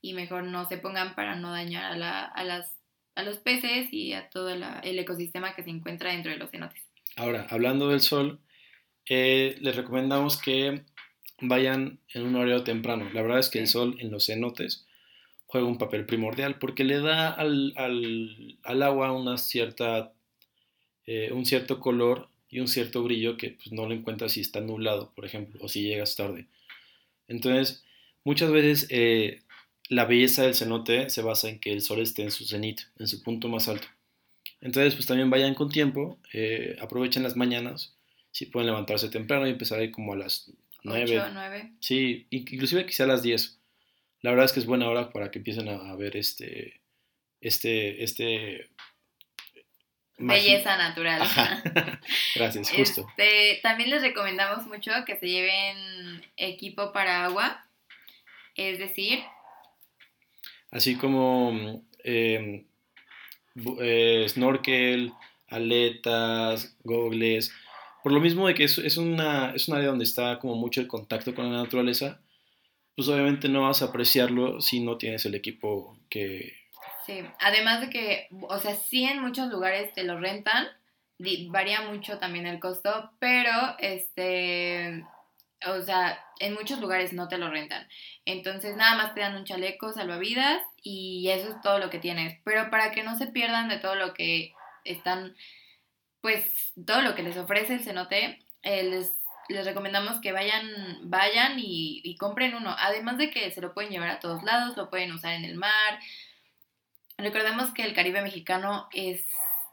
y 0.01 0.13
mejor 0.13 0.43
no 0.43 0.67
se 0.67 0.77
pongan 0.77 1.15
para 1.15 1.35
no 1.35 1.51
dañar 1.51 1.93
a, 1.93 1.97
la, 1.97 2.25
a, 2.25 2.43
las, 2.43 2.77
a 3.15 3.23
los 3.23 3.37
peces 3.37 3.91
y 3.91 4.13
a 4.13 4.29
todo 4.29 4.55
la- 4.55 4.79
el 4.79 4.97
ecosistema 4.99 5.55
que 5.55 5.63
se 5.63 5.69
encuentra 5.69 6.11
dentro 6.11 6.31
de 6.31 6.37
los 6.37 6.49
cenotes. 6.51 6.81
Ahora, 7.15 7.45
hablando 7.49 7.89
del 7.89 8.01
sol, 8.01 8.39
eh, 9.07 9.57
les 9.61 9.75
recomendamos 9.75 10.41
que 10.41 10.81
vayan 11.41 11.99
en 12.13 12.23
un 12.23 12.35
horario 12.35 12.63
temprano. 12.63 13.09
La 13.13 13.21
verdad 13.21 13.39
es 13.39 13.49
que 13.49 13.59
el 13.59 13.67
sol 13.67 13.97
en 13.99 14.11
los 14.11 14.25
cenotes 14.25 14.87
juega 15.45 15.67
un 15.67 15.77
papel 15.77 16.05
primordial 16.05 16.57
porque 16.57 16.83
le 16.83 16.99
da 16.99 17.29
al, 17.29 17.73
al- 17.75 18.57
al 18.63 18.81
agua 18.81 19.11
una 19.11 19.37
cierta, 19.37 20.13
eh, 21.05 21.31
un 21.31 21.45
cierto 21.45 21.79
color 21.79 22.29
y 22.49 22.59
un 22.59 22.67
cierto 22.67 23.03
brillo 23.03 23.37
que 23.37 23.51
pues, 23.51 23.71
no 23.71 23.87
lo 23.87 23.93
encuentras 23.93 24.31
si 24.31 24.41
está 24.41 24.61
nublado, 24.61 25.11
por 25.13 25.25
ejemplo, 25.25 25.59
o 25.63 25.67
si 25.67 25.83
llegas 25.83 26.15
tarde. 26.15 26.47
Entonces, 27.27 27.83
muchas 28.23 28.51
veces 28.51 28.87
eh, 28.89 29.41
la 29.89 30.05
belleza 30.05 30.43
del 30.43 30.55
cenote 30.55 31.09
se 31.09 31.21
basa 31.21 31.49
en 31.49 31.59
que 31.59 31.71
el 31.73 31.81
sol 31.81 31.99
esté 32.01 32.23
en 32.23 32.31
su 32.31 32.45
cenit, 32.45 32.81
en 32.99 33.07
su 33.07 33.21
punto 33.21 33.47
más 33.49 33.67
alto. 33.67 33.87
Entonces, 34.61 34.95
pues 34.95 35.05
también 35.07 35.29
vayan 35.29 35.55
con 35.55 35.69
tiempo, 35.69 36.17
eh, 36.31 36.77
aprovechen 36.79 37.23
las 37.23 37.35
mañanas, 37.35 37.95
si 38.31 38.45
pueden 38.45 38.67
levantarse 38.67 39.09
temprano 39.09 39.45
y 39.45 39.51
empezar 39.51 39.79
ahí 39.79 39.91
como 39.91 40.13
a 40.13 40.17
las 40.17 40.51
9, 40.83 41.19
8 41.19 41.29
9. 41.33 41.71
Sí, 41.81 42.27
in- 42.29 42.45
inclusive 42.49 42.85
quizá 42.85 43.03
a 43.03 43.07
las 43.07 43.21
10. 43.23 43.59
La 44.21 44.29
verdad 44.31 44.45
es 44.45 44.53
que 44.53 44.61
es 44.61 44.65
buena 44.65 44.87
hora 44.87 45.11
para 45.11 45.29
que 45.31 45.39
empiecen 45.39 45.67
a, 45.67 45.91
a 45.91 45.95
ver 45.97 46.15
este, 46.15 46.79
este, 47.41 48.03
este, 48.03 48.69
belleza 50.17 50.77
natural. 50.77 51.21
Gracias, 52.35 52.69
justo. 52.71 53.05
Este, 53.17 53.59
también 53.61 53.89
les 53.89 54.01
recomendamos 54.01 54.65
mucho 54.67 54.91
que 55.05 55.17
se 55.17 55.27
lleven 55.27 56.23
equipo 56.37 56.93
para 56.93 57.25
agua, 57.25 57.65
es 58.55 58.79
decir... 58.79 59.19
Así 60.73 60.95
como 60.95 61.83
em, 62.03 62.65
eh, 63.79 64.25
snorkel, 64.27 65.13
aletas, 65.47 66.75
gogles. 66.83 67.53
Por 68.01 68.11
lo 68.11 68.19
mismo 68.19 68.47
de 68.47 68.55
que 68.55 68.63
es, 68.63 68.97
una, 68.97 69.51
es 69.51 69.67
un 69.67 69.75
área 69.75 69.89
donde 69.89 70.03
está 70.03 70.39
como 70.39 70.55
mucho 70.55 70.81
el 70.81 70.87
contacto 70.87 71.35
con 71.35 71.51
la 71.51 71.61
naturaleza, 71.61 72.19
pues 72.95 73.07
obviamente 73.07 73.47
no 73.49 73.61
vas 73.61 73.83
a 73.83 73.85
apreciarlo 73.85 74.61
si 74.61 74.79
no 74.79 74.97
tienes 74.97 75.25
el 75.25 75.35
equipo 75.35 75.95
que... 76.09 76.53
Sí, 77.05 77.21
además 77.39 77.81
de 77.81 77.89
que, 77.89 78.27
o 78.41 78.57
sea, 78.57 78.75
sí 78.75 79.03
en 79.03 79.21
muchos 79.21 79.49
lugares 79.49 79.93
te 79.93 80.03
lo 80.03 80.19
rentan, 80.19 80.67
varía 81.49 81.81
mucho 81.81 82.17
también 82.17 82.47
el 82.47 82.59
costo, 82.59 83.11
pero 83.19 83.51
este, 83.79 85.05
o 85.67 85.81
sea, 85.81 86.23
en 86.39 86.53
muchos 86.53 86.79
lugares 86.79 87.13
no 87.13 87.27
te 87.27 87.37
lo 87.37 87.49
rentan. 87.49 87.87
Entonces 88.25 88.75
nada 88.75 88.95
más 88.97 89.13
te 89.13 89.21
dan 89.21 89.35
un 89.35 89.45
chaleco 89.45 89.93
salvavidas 89.93 90.61
y 90.81 91.29
eso 91.29 91.49
es 91.49 91.61
todo 91.61 91.79
lo 91.79 91.89
que 91.89 91.99
tienes. 91.99 92.39
Pero 92.43 92.69
para 92.69 92.91
que 92.91 93.03
no 93.03 93.17
se 93.17 93.27
pierdan 93.27 93.69
de 93.69 93.77
todo 93.77 93.95
lo 93.95 94.13
que 94.13 94.53
están, 94.83 95.35
pues 96.21 96.73
todo 96.85 97.01
lo 97.01 97.15
que 97.15 97.23
les 97.23 97.37
ofrece 97.37 97.75
el 97.75 97.83
cenote, 97.83 98.39
eh, 98.63 98.83
les 98.83 99.23
les 99.49 99.65
recomendamos 99.65 100.19
que 100.21 100.31
vayan, 100.31 100.99
vayan 101.03 101.53
y, 101.57 102.15
compren 102.17 102.55
uno. 102.55 102.75
Además 102.79 103.17
de 103.17 103.29
que 103.29 103.51
se 103.51 103.61
lo 103.61 103.73
pueden 103.73 103.91
llevar 103.91 104.09
a 104.09 104.19
todos 104.19 104.43
lados, 104.43 104.77
lo 104.77 104.89
pueden 104.89 105.11
usar 105.11 105.33
en 105.33 105.45
el 105.45 105.55
mar. 105.55 105.99
Recordemos 107.17 107.73
que 107.73 107.83
el 107.83 107.93
Caribe 107.93 108.21
mexicano 108.21 108.87
es 108.93 109.25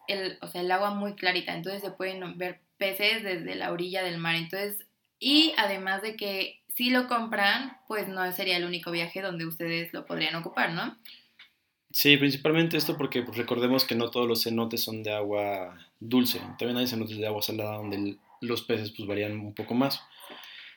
el, 0.09 0.39
o 0.43 0.49
sea, 0.49 0.63
el 0.63 0.71
agua 0.71 0.91
muy 0.91 1.15
clarita, 1.15 1.55
entonces 1.55 1.83
se 1.83 1.91
pueden 1.93 2.37
ver 2.37 2.61
peces 2.77 3.23
desde 3.23 3.55
la 3.55 3.73
orilla 3.73 4.03
del 4.03 4.19
mar. 4.19 4.35
Entonces, 4.35 4.87
y 5.21 5.53
además 5.59 6.03
de 6.03 6.17
que 6.17 6.61
si 6.75 6.91
lo 6.91 7.07
compran, 7.07 7.77
pues 7.87 8.09
no 8.09 8.31
sería 8.33 8.57
el 8.57 8.65
único 8.65 8.91
viaje 8.91 9.21
donde 9.21 9.47
ustedes 9.47 9.93
lo 9.93 10.07
podrían 10.07 10.35
ocupar, 10.35 10.73
¿no? 10.73 10.97
Sí, 11.93 12.17
principalmente 12.17 12.77
esto 12.77 12.97
porque 12.97 13.23
pues, 13.23 13.37
recordemos 13.37 13.85
que 13.85 13.95
no 13.95 14.11
todos 14.11 14.27
los 14.27 14.43
cenotes 14.43 14.83
son 14.83 15.03
de 15.03 15.13
agua 15.13 15.77
dulce. 15.99 16.41
También 16.59 16.79
hay 16.79 16.87
cenotes 16.87 17.19
de 17.19 17.27
agua 17.27 17.43
salada 17.43 17.77
donde 17.77 18.17
los 18.41 18.63
peces 18.63 18.93
pues 18.97 19.07
varían 19.07 19.39
un 19.39 19.55
poco 19.55 19.75
más. 19.75 20.01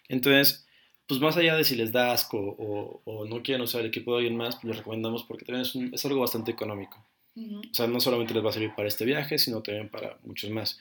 Entonces, 0.10 0.68
pues 1.08 1.22
más 1.22 1.38
allá 1.38 1.56
de 1.56 1.64
si 1.64 1.76
les 1.76 1.92
da 1.92 2.12
asco 2.12 2.38
o, 2.38 3.26
no 3.26 3.42
quieren 3.44 3.62
usar 3.62 3.82
el 3.82 3.88
equipo 3.88 4.12
de 4.12 4.18
alguien 4.18 4.36
más, 4.36 4.56
pues 4.56 4.66
les 4.66 4.78
recomendamos 4.78 5.24
porque 5.24 5.46
también 5.46 5.62
es, 5.62 5.76
es 5.94 6.06
algo 6.06 6.20
bastante 6.20 6.52
económico. 6.52 7.06
O 7.36 7.74
sea, 7.74 7.88
no 7.88 8.00
solamente 8.00 8.34
les 8.34 8.46
va 8.46 8.50
a 8.50 8.54
servir 8.54 8.74
para 8.76 8.88
este 8.88 9.06
viaje, 9.06 9.38
sino 9.38 9.62
también 9.62 9.90
para 9.90 10.18
muchos 10.24 10.50
más. 10.52 10.80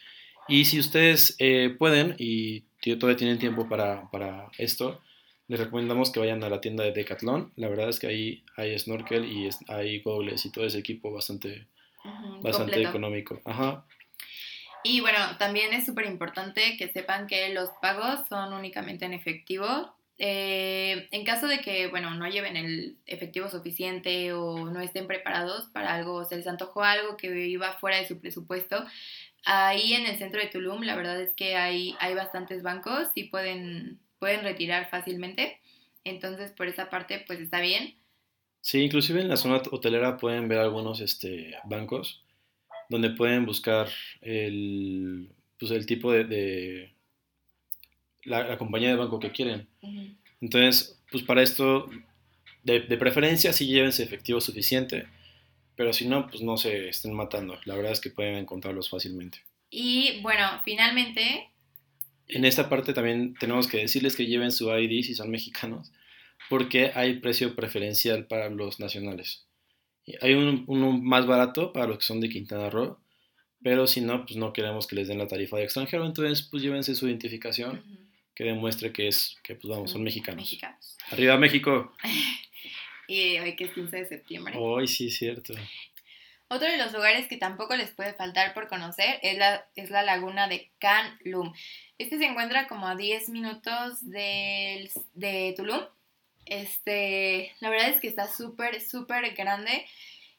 Y 0.48 0.64
si 0.64 0.78
ustedes 0.78 1.36
eh, 1.38 1.74
pueden 1.78 2.14
y 2.18 2.62
todavía 2.98 3.16
tienen 3.16 3.38
tiempo 3.38 3.68
para, 3.68 4.10
para, 4.10 4.50
esto, 4.58 5.00
les 5.48 5.60
recomendamos 5.60 6.10
que 6.10 6.20
vayan 6.20 6.42
a 6.44 6.48
la 6.48 6.60
tienda 6.60 6.84
de 6.84 6.92
Decathlon. 6.92 7.52
La 7.56 7.68
verdad 7.68 7.88
es 7.88 7.98
que 7.98 8.06
ahí 8.06 8.44
hay 8.56 8.78
snorkel 8.78 9.24
y 9.24 9.48
hay 9.68 10.00
goggles 10.00 10.44
y 10.44 10.50
todo 10.50 10.66
ese 10.66 10.78
equipo 10.78 11.12
bastante, 11.12 11.66
bastante 12.42 12.82
económico. 12.82 13.40
Ajá. 13.44 13.84
Y 14.84 15.00
bueno, 15.00 15.18
también 15.38 15.72
es 15.72 15.86
súper 15.86 16.06
importante 16.06 16.76
que 16.76 16.88
sepan 16.88 17.26
que 17.26 17.54
los 17.54 17.70
pagos 17.80 18.26
son 18.28 18.52
únicamente 18.52 19.04
en 19.04 19.12
efectivo. 19.12 19.94
Eh, 20.18 21.08
en 21.10 21.24
caso 21.24 21.46
de 21.46 21.60
que, 21.60 21.86
bueno, 21.88 22.14
no 22.14 22.28
lleven 22.28 22.56
el 22.56 22.96
efectivo 23.06 23.48
suficiente 23.48 24.32
o 24.32 24.70
no 24.70 24.80
estén 24.80 25.06
preparados 25.06 25.68
para 25.72 25.94
algo, 25.94 26.24
se 26.24 26.36
les 26.36 26.46
antojó 26.46 26.82
algo 26.82 27.16
que 27.16 27.46
iba 27.46 27.72
fuera 27.78 27.96
de 27.96 28.06
su 28.06 28.20
presupuesto, 28.20 28.84
ahí 29.44 29.94
en 29.94 30.06
el 30.06 30.18
centro 30.18 30.40
de 30.40 30.48
Tulum 30.48 30.82
la 30.82 30.96
verdad 30.96 31.20
es 31.20 31.34
que 31.34 31.56
hay, 31.56 31.94
hay 32.00 32.14
bastantes 32.14 32.62
bancos 32.62 33.08
y 33.14 33.24
pueden, 33.24 33.98
pueden 34.18 34.42
retirar 34.42 34.88
fácilmente. 34.90 35.60
Entonces, 36.04 36.50
por 36.52 36.66
esa 36.66 36.90
parte, 36.90 37.24
pues 37.26 37.40
está 37.40 37.60
bien. 37.60 37.94
Sí, 38.60 38.80
inclusive 38.80 39.20
en 39.20 39.28
la 39.28 39.36
zona 39.36 39.62
hotelera 39.70 40.16
pueden 40.16 40.48
ver 40.48 40.58
algunos 40.58 41.00
este, 41.00 41.56
bancos 41.64 42.22
donde 42.88 43.10
pueden 43.10 43.46
buscar 43.46 43.88
el, 44.20 45.30
pues 45.58 45.72
el 45.72 45.86
tipo 45.86 46.12
de, 46.12 46.92
la, 48.24 48.58
compañía 48.58 48.90
de 48.90 48.96
banco 48.96 49.18
que 49.18 49.32
quieren. 49.32 49.66
Entonces, 50.40 51.00
pues 51.10 51.22
para 51.24 51.42
esto, 51.42 51.88
de, 52.62 52.80
preferencia, 52.98 53.52
sí 53.52 53.66
llévense 53.66 54.02
efectivo 54.02 54.40
suficiente, 54.40 55.06
pero 55.76 55.92
si 55.92 56.06
no, 56.06 56.26
pues 56.28 56.42
no 56.42 56.56
se 56.56 56.88
estén 56.88 57.14
matando. 57.14 57.58
La 57.64 57.74
verdad 57.74 57.92
es 57.92 58.00
que 58.00 58.10
pueden 58.10 58.36
encontrarlos 58.36 58.90
fácilmente. 58.90 59.42
Y 59.70 60.20
bueno, 60.20 60.60
finalmente... 60.64 61.48
En 62.28 62.44
esta 62.44 62.68
parte 62.68 62.92
también 62.92 63.34
tenemos 63.34 63.66
que 63.66 63.78
decirles 63.78 64.16
que 64.16 64.26
lleven 64.26 64.52
su 64.52 64.70
ID 64.70 65.04
si 65.04 65.14
son 65.14 65.30
mexicanos, 65.30 65.92
porque 66.48 66.92
hay 66.94 67.20
precio 67.20 67.54
preferencial 67.54 68.26
para 68.26 68.48
los 68.48 68.80
nacionales. 68.80 69.46
Hay 70.20 70.34
uno 70.34 70.92
más 70.92 71.26
barato 71.26 71.72
para 71.72 71.86
los 71.86 71.98
que 71.98 72.04
son 72.04 72.20
de 72.20 72.28
Quintana 72.28 72.70
Roo, 72.70 72.98
pero 73.62 73.86
si 73.86 74.00
no, 74.00 74.24
pues 74.24 74.36
no 74.36 74.52
queremos 74.52 74.86
que 74.86 74.96
les 74.96 75.08
den 75.08 75.18
la 75.18 75.26
tarifa 75.26 75.56
de 75.56 75.64
extranjero, 75.64 76.04
entonces 76.04 76.42
pues 76.42 76.62
llévense 76.62 76.94
su 76.94 77.06
identificación 77.06 77.82
que 78.34 78.44
demuestre 78.44 78.92
que 78.92 79.08
es, 79.08 79.36
que 79.42 79.54
pues 79.54 79.70
vamos, 79.70 79.90
son 79.90 80.02
mexicanos. 80.02 80.58
Arriba 81.10 81.36
México. 81.36 81.92
y 83.06 83.38
hoy 83.38 83.56
que 83.56 83.64
es 83.64 83.72
15 83.72 83.96
de 83.96 84.06
septiembre. 84.06 84.54
Hoy 84.56 84.88
sí, 84.88 85.10
cierto. 85.10 85.54
Otro 86.48 86.68
de 86.68 86.76
los 86.76 86.92
lugares 86.92 87.28
que 87.28 87.38
tampoco 87.38 87.76
les 87.76 87.90
puede 87.90 88.12
faltar 88.12 88.52
por 88.52 88.68
conocer 88.68 89.18
es 89.22 89.38
la, 89.38 89.66
es 89.74 89.90
la 89.90 90.02
laguna 90.02 90.48
de 90.48 90.70
Lum. 91.24 91.52
Este 91.98 92.18
se 92.18 92.26
encuentra 92.26 92.68
como 92.68 92.86
a 92.86 92.94
10 92.94 93.30
minutos 93.30 94.08
de, 94.08 94.90
de 95.14 95.54
Tulum 95.56 95.82
este, 96.46 97.52
la 97.60 97.70
verdad 97.70 97.90
es 97.90 98.00
que 98.00 98.08
está 98.08 98.28
súper, 98.28 98.80
súper 98.80 99.34
grande. 99.34 99.86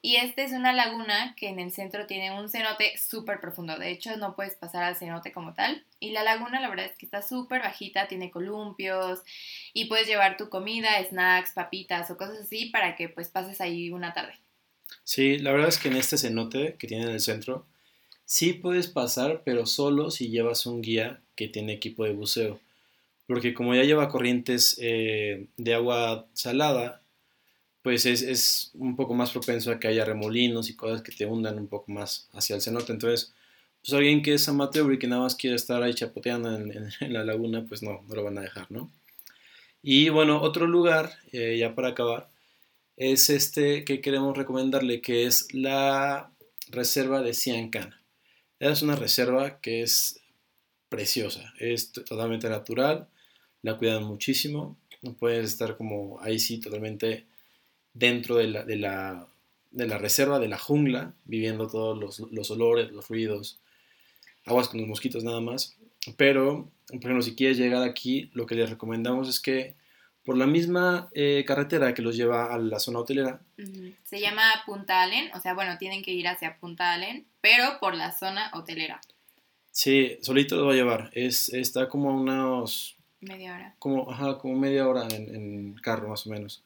Y 0.06 0.18
esta 0.18 0.44
es 0.44 0.52
una 0.52 0.74
laguna 0.74 1.34
que 1.38 1.48
en 1.48 1.62
el 1.62 1.72
centro 1.72 2.06
tiene 2.06 2.38
un 2.38 2.50
cenote 2.50 2.92
súper 2.98 3.40
profundo. 3.40 3.80
De 3.80 3.90
hecho, 3.90 4.18
no 4.18 4.36
puedes 4.36 4.54
pasar 4.54 4.84
al 4.84 4.98
cenote 4.98 5.32
como 5.32 5.54
tal. 5.54 5.86
Y 6.02 6.12
la 6.12 6.24
laguna, 6.24 6.60
la 6.60 6.70
verdad 6.70 6.88
es 6.88 6.98
que 6.98 7.06
está 7.06 7.22
súper 7.22 7.62
bajita, 7.62 8.10
tiene 8.10 8.30
columpios 8.30 9.22
y 9.74 9.86
puedes 9.86 10.06
llevar 10.06 10.36
tu 10.36 10.50
comida, 10.50 11.02
snacks, 11.10 11.54
papitas 11.54 12.12
o 12.12 12.18
cosas 12.18 12.40
así 12.40 12.66
para 12.66 12.98
que 12.98 13.08
pues 13.08 13.30
pases 13.30 13.62
ahí 13.62 13.92
una 13.92 14.14
tarde. 14.14 14.34
Sí, 15.06 15.38
la 15.38 15.54
verdad 15.54 15.70
es 15.70 15.78
que 15.78 15.88
en 15.88 15.96
este 15.96 16.18
cenote 16.18 16.76
que 16.78 16.88
tiene 16.88 17.06
en 17.06 17.12
el 17.12 17.22
centro, 17.22 17.66
sí 18.26 18.52
puedes 18.52 18.88
pasar, 18.88 19.42
pero 19.46 19.66
solo 19.66 20.12
si 20.12 20.28
llevas 20.28 20.66
un 20.66 20.82
guía 20.82 21.22
que 21.36 21.48
tiene 21.48 21.72
equipo 21.72 22.04
de 22.04 22.12
buceo 22.12 22.60
porque 23.28 23.54
como 23.54 23.74
ya 23.76 23.84
lleva 23.84 24.10
corrientes 24.10 24.78
eh, 24.82 25.48
de 25.58 25.74
agua 25.74 26.28
salada, 26.34 27.02
pues 27.84 28.06
es, 28.06 28.72
un 28.76 28.96
poco 28.96 29.14
más 29.14 29.32
propenso 29.32 29.72
a 29.72 29.80
que 29.80 29.90
haya 29.90 30.06
remolinos 30.06 30.70
y 30.70 30.76
cosas 30.76 31.02
que 31.02 31.12
te 31.12 31.26
hundan 31.26 31.60
un 31.60 31.68
poco 31.68 31.92
más 31.92 32.30
hacia 32.32 32.56
el 32.56 32.62
cenote. 32.62 32.94
Entonces, 32.94 33.34
pues 33.82 33.94
alguien 33.94 34.22
que 34.22 34.34
es 34.36 34.48
amateur 34.48 34.92
y 34.94 35.00
que 35.00 35.08
nada 35.08 35.24
más 35.24 35.36
quiere 35.36 35.58
estar 35.58 35.84
ahí 35.84 35.94
chapoteando 35.94 36.56
en, 36.56 36.90
la 37.14 37.26
laguna, 37.26 37.66
pues 37.68 37.84
no, 37.84 38.02
no 38.08 38.16
lo 38.16 38.24
van 38.24 38.38
a 38.38 38.42
dejar, 38.42 38.72
¿no? 38.72 38.90
Y 39.84 40.10
bueno, 40.10 40.42
otro 40.42 40.66
lugar, 40.66 41.12
eh, 41.34 41.58
ya 41.60 41.76
para 41.76 41.90
acabar, 41.90 42.30
es 42.96 43.30
este 43.30 43.84
que 43.84 44.00
queremos 44.00 44.38
recomendarle, 44.38 45.02
que 45.02 45.26
es 45.26 45.54
la 45.54 46.32
reserva 46.70 47.22
de 47.22 47.34
Ciancana. 47.34 48.02
Es 48.60 48.82
una 48.82 48.96
reserva 48.96 49.60
que 49.60 49.82
es 49.82 50.22
preciosa, 50.88 51.54
es 51.60 51.92
totalmente 51.92 52.48
natural, 52.48 53.10
la 53.62 53.78
cuidan 53.78 54.04
muchísimo, 54.04 54.78
no 55.02 55.16
puedes 55.16 55.46
estar 55.46 55.76
como 55.76 56.22
ahí 56.22 56.40
sí 56.40 56.60
totalmente 56.60 57.26
dentro 57.94 58.38
de 58.38 58.48
la, 58.48 58.64
de 58.64 58.76
la, 58.76 59.28
de 59.72 59.88
la 59.88 59.98
reserva, 59.98 60.40
de 60.40 60.48
la 60.48 60.58
jungla, 60.58 61.14
viviendo 61.26 61.68
todos 61.68 61.98
los, 61.98 62.32
los, 62.32 62.52
olores, 62.52 62.92
los 62.92 63.08
ruidos, 63.08 63.60
aguas 64.46 64.70
con 64.70 64.80
los 64.80 64.90
mosquitos 64.90 65.24
nada 65.24 65.42
más. 65.42 65.78
Pero, 66.18 66.70
por 66.88 66.98
ejemplo, 66.98 67.22
si 67.22 67.36
quieres 67.36 67.58
llegar 67.58 67.84
aquí, 67.84 68.30
lo 68.34 68.46
que 68.46 68.56
les 68.56 68.70
recomendamos 68.70 69.30
es 69.30 69.40
que 69.40 69.76
por 70.26 70.38
la 70.38 70.48
misma 70.48 71.10
eh, 71.14 71.44
carretera 71.46 71.94
que 71.94 72.02
los 72.02 72.16
lleva 72.16 72.54
a 72.54 72.58
la 72.58 72.80
zona 72.80 73.00
hotelera. 73.00 73.42
Se 74.04 74.22
llama 74.22 74.44
Punta 74.66 75.02
Allen, 75.02 75.30
o 75.34 75.40
sea, 75.40 75.54
bueno, 75.54 75.78
tienen 75.78 76.02
que 76.02 76.12
ir 76.12 76.28
hacia 76.28 76.58
Punta 76.60 76.94
Allen, 76.94 77.26
pero 77.42 77.78
por 77.80 77.96
la 77.96 78.12
zona 78.12 78.50
hotelera. 78.54 79.02
Sí, 79.72 80.18
solito 80.22 80.56
lo 80.56 80.68
va 80.68 80.74
a 80.74 80.76
llevar. 80.76 81.10
Es, 81.14 81.50
está 81.50 81.90
como 81.90 82.12
a 82.12 82.14
unos 82.14 82.96
Media 83.24 83.56
hora. 83.56 83.76
Como, 83.80 84.12
ajá, 84.12 84.38
como 84.38 84.60
media 84.60 84.88
hora 84.88 85.08
en, 85.10 85.76
carro 85.76 86.10
más 86.10 86.28
o 86.28 86.30
menos. 86.30 86.64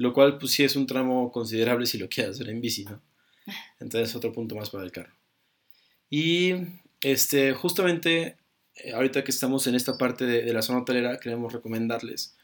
Lo 0.00 0.14
cual 0.14 0.38
pues 0.38 0.52
sí 0.52 0.64
es 0.64 0.76
un 0.76 0.86
tramo 0.86 1.30
considerable 1.30 1.84
si 1.84 1.98
lo 1.98 2.08
quieres 2.08 2.36
hacer 2.36 2.48
en 2.48 2.62
bici, 2.62 2.86
¿no? 2.86 3.02
Entonces 3.80 4.16
otro 4.16 4.32
punto 4.32 4.56
más 4.56 4.70
para 4.70 4.82
el 4.82 4.92
carro. 4.92 5.12
Y 6.08 6.54
este, 7.02 7.52
justamente 7.52 8.38
eh, 8.76 8.94
ahorita 8.94 9.22
que 9.22 9.30
estamos 9.30 9.66
en 9.66 9.74
esta 9.74 9.98
parte 9.98 10.24
de, 10.24 10.50
la 10.54 10.62
zona 10.62 10.78
hotelera, 10.78 11.20
queremos 11.20 11.52
recomendarles 11.52 12.34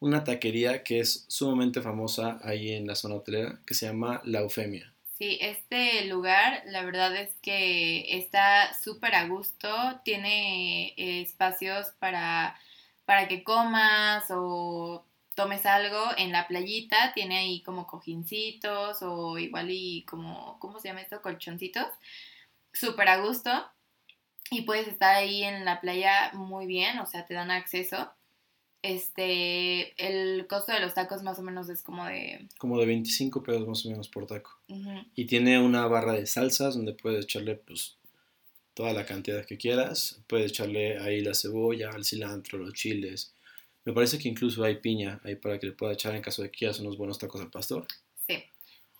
una 0.00 0.24
taquería 0.24 0.82
que 0.84 1.00
es 1.00 1.26
sumamente 1.28 1.82
famosa 1.82 2.40
ahí 2.44 2.72
en 2.72 2.86
la 2.86 2.94
zona 2.94 3.16
hotelera, 3.16 3.60
que 3.66 3.74
se 3.74 3.84
llama 3.84 4.22
La 4.24 4.40
Eufemia. 4.40 4.94
Sí, 5.18 5.36
este 5.42 6.06
lugar 6.06 6.62
la 6.64 6.82
verdad 6.82 7.14
es 7.14 7.34
que 7.42 8.16
está 8.16 8.72
súper 8.72 9.14
a 9.14 9.28
gusto, 9.28 9.68
tiene 10.02 10.94
eh, 10.96 11.20
espacios 11.20 11.88
para, 11.98 12.58
para 13.04 13.28
que 13.28 13.44
comas 13.44 14.24
o 14.30 15.04
tomes 15.34 15.66
algo 15.66 15.98
en 16.16 16.32
la 16.32 16.46
playita, 16.46 17.12
tiene 17.14 17.38
ahí 17.38 17.62
como 17.62 17.86
cojincitos 17.86 18.98
o 19.02 19.38
igual 19.38 19.70
y 19.70 20.04
como, 20.04 20.58
¿cómo 20.58 20.78
se 20.78 20.88
llama 20.88 21.00
esto? 21.00 21.22
Colchoncitos, 21.22 21.88
súper 22.72 23.08
a 23.08 23.18
gusto 23.18 23.50
y 24.52 24.62
puedes 24.62 24.86
estar 24.86 25.14
ahí 25.14 25.42
en 25.42 25.64
la 25.64 25.80
playa 25.80 26.30
muy 26.34 26.66
bien, 26.66 26.98
o 26.98 27.06
sea, 27.06 27.26
te 27.26 27.34
dan 27.34 27.50
acceso. 27.50 28.12
Este, 28.82 29.94
el 29.96 30.46
costo 30.46 30.72
de 30.72 30.80
los 30.80 30.92
tacos 30.92 31.22
más 31.22 31.38
o 31.38 31.42
menos 31.42 31.68
es 31.70 31.82
como 31.82 32.04
de... 32.04 32.48
Como 32.58 32.78
de 32.78 32.84
25 32.84 33.42
pesos 33.42 33.66
más 33.66 33.86
o 33.86 33.90
menos 33.90 34.08
por 34.08 34.26
taco. 34.26 34.58
Y 35.14 35.24
tiene 35.26 35.58
una 35.58 35.86
barra 35.86 36.12
de 36.12 36.26
salsas 36.26 36.74
donde 36.74 36.92
puedes 36.92 37.24
echarle 37.24 37.54
pues 37.54 37.96
toda 38.74 38.92
la 38.92 39.06
cantidad 39.06 39.46
que 39.46 39.56
quieras. 39.56 40.20
Puedes 40.26 40.50
echarle 40.50 40.98
ahí 40.98 41.22
la 41.22 41.34
cebolla, 41.34 41.90
el 41.96 42.04
cilantro, 42.04 42.58
los 42.58 42.74
chiles. 42.74 43.32
Me 43.84 43.92
parece 43.92 44.18
que 44.18 44.28
incluso 44.28 44.62
hay 44.62 44.76
piña 44.76 45.20
ahí 45.24 45.34
para 45.34 45.58
que 45.58 45.66
le 45.66 45.72
pueda 45.72 45.92
echar 45.92 46.14
en 46.14 46.22
caso 46.22 46.42
de 46.42 46.50
que 46.50 46.58
quieras 46.58 46.78
unos 46.80 46.96
buenos 46.96 47.18
tacos 47.18 47.40
al 47.40 47.50
pastor. 47.50 47.86
Sí, 48.26 48.44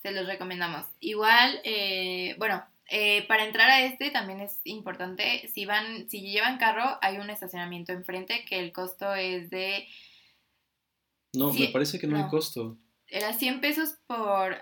se 0.02 0.10
los 0.10 0.26
recomendamos. 0.26 0.86
Igual, 1.00 1.60
eh, 1.64 2.34
bueno, 2.38 2.64
eh, 2.88 3.24
para 3.28 3.44
entrar 3.44 3.70
a 3.70 3.84
este 3.84 4.10
también 4.10 4.40
es 4.40 4.60
importante, 4.64 5.48
si 5.54 5.66
van, 5.66 6.10
si 6.10 6.20
llevan 6.20 6.58
carro, 6.58 6.98
hay 7.00 7.18
un 7.18 7.30
estacionamiento 7.30 7.92
enfrente 7.92 8.44
que 8.44 8.58
el 8.58 8.72
costo 8.72 9.14
es 9.14 9.50
de... 9.50 9.86
No, 11.32 11.52
me 11.52 11.68
parece 11.68 11.98
que 11.98 12.06
no, 12.06 12.16
hay 12.16 12.28
costo. 12.28 12.76
Era 13.06 13.32
100 13.32 13.60
pesos 13.60 13.94
por 14.06 14.56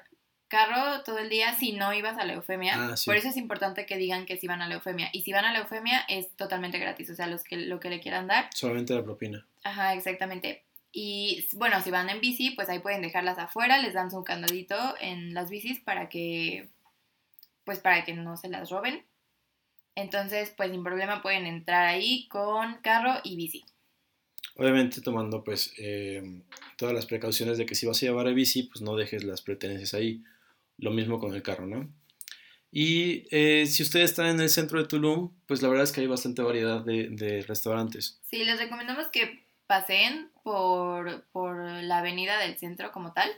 carro 0.47 1.03
todo 1.05 1.19
el 1.19 1.31
día 1.31 1.57
si 1.59 1.73
no 1.73 1.93
ibas 1.95 2.19
a 2.19 2.25
la 2.25 2.35
eufemia. 2.35 2.75
Ah, 2.77 2.95
por 3.07 3.17
eso 3.17 3.29
es 3.29 3.37
importante 3.37 3.87
que 3.87 3.97
digan 3.97 4.27
que 4.27 4.37
si 4.37 4.47
van 4.47 4.63
a 4.63 4.69
la 4.69 4.75
eufemia. 4.75 5.09
Y 5.13 5.23
si 5.23 5.33
van 5.33 5.45
a 5.45 5.53
la 5.53 5.61
eufemia 5.61 6.01
es 6.09 6.31
totalmente 6.37 6.79
gratis, 6.79 7.11
o 7.11 7.15
sea, 7.15 7.27
los 7.27 7.43
que, 7.43 7.57
lo 7.57 7.81
que 7.81 7.91
le 7.91 8.01
quieran 8.01 8.27
dar. 8.27 8.51
Solamente 8.55 8.95
la 8.95 9.03
propina. 9.03 9.47
Ajá, 9.63 9.95
exactamente. 9.95 10.65
Y 10.93 11.47
bueno, 11.53 11.81
si 11.83 11.91
van 11.91 12.11
en 12.11 12.21
bici, 12.21 12.51
pues 12.51 12.69
ahí 12.69 12.81
pueden 12.81 13.03
dejarlas 13.03 13.39
afuera, 13.39 13.79
les 13.79 13.95
dan 13.95 14.11
su 14.11 14.25
candadito 14.25 14.77
en 15.01 15.35
las 15.35 15.51
bicis 15.51 15.81
para 15.81 16.09
que 16.09 16.69
pues 17.65 17.79
para 17.79 18.05
que 18.05 18.15
no 18.15 18.37
se 18.37 18.49
las 18.49 18.71
roben. 18.71 19.05
Entonces, 19.95 20.53
pues 20.57 20.71
sin 20.71 20.83
problema 20.83 21.23
pueden 21.23 21.47
entrar 21.47 21.87
ahí 21.87 22.27
con 22.29 22.79
carro 22.83 23.21
y 23.23 23.37
bici. 23.37 23.65
Obviamente 24.57 25.01
tomando 25.01 25.45
pues 25.45 25.73
eh, 25.79 26.43
todas 26.77 26.95
las 26.95 27.07
precauciones 27.07 27.59
de 27.59 27.67
que 27.67 27.75
si 27.75 27.87
vas 27.87 27.99
a 27.99 28.07
llevar 28.07 28.27
a 28.27 28.33
bici, 28.33 28.65
pues 28.65 28.83
no 28.83 28.97
dejes 28.97 29.25
las 29.25 29.43
pertenencias 29.43 29.95
ahí. 29.95 30.25
Lo 30.79 30.91
mismo 30.91 31.19
con 31.19 31.35
el 31.35 31.43
carro, 31.43 31.67
¿no? 31.67 31.89
Y 32.73 33.27
eh, 33.31 33.67
si 33.67 33.83
ustedes 33.83 34.11
están 34.11 34.27
en 34.27 34.41
el 34.41 34.49
centro 34.49 34.81
de 34.81 34.87
Tulum, 34.87 35.33
pues 35.47 35.61
la 35.61 35.69
verdad 35.69 35.85
es 35.85 35.93
que 35.93 36.01
hay 36.01 36.07
bastante 36.07 36.43
variedad 36.43 36.85
de, 36.85 37.45
restaurantes. 37.47 38.21
Sí, 38.31 38.45
les 38.45 38.59
recomendamos 38.59 39.09
que 39.09 39.45
paseen 39.71 40.33
por, 40.43 41.29
por, 41.31 41.55
la 41.65 41.99
avenida 41.99 42.41
del 42.41 42.59
centro 42.59 42.91
como 42.91 43.13
tal. 43.13 43.31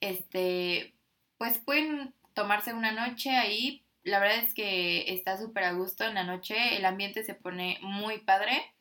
Este, 0.00 0.92
pues 1.38 1.58
pueden 1.58 2.12
tomarse 2.34 2.74
una 2.74 2.90
noche 2.90 3.30
ahí. 3.30 3.86
La 4.02 4.18
verdad 4.18 4.38
es 4.38 4.54
que 4.54 5.14
está 5.14 5.38
súper 5.38 5.62
a 5.62 5.72
gusto 5.74 6.02
en 6.02 6.14
la 6.14 6.24
noche, 6.24 6.76
el 6.76 6.84
ambiente 6.84 7.22
se 7.22 7.34
pone 7.34 7.78
muy 7.80 8.18
padre. 8.18 8.74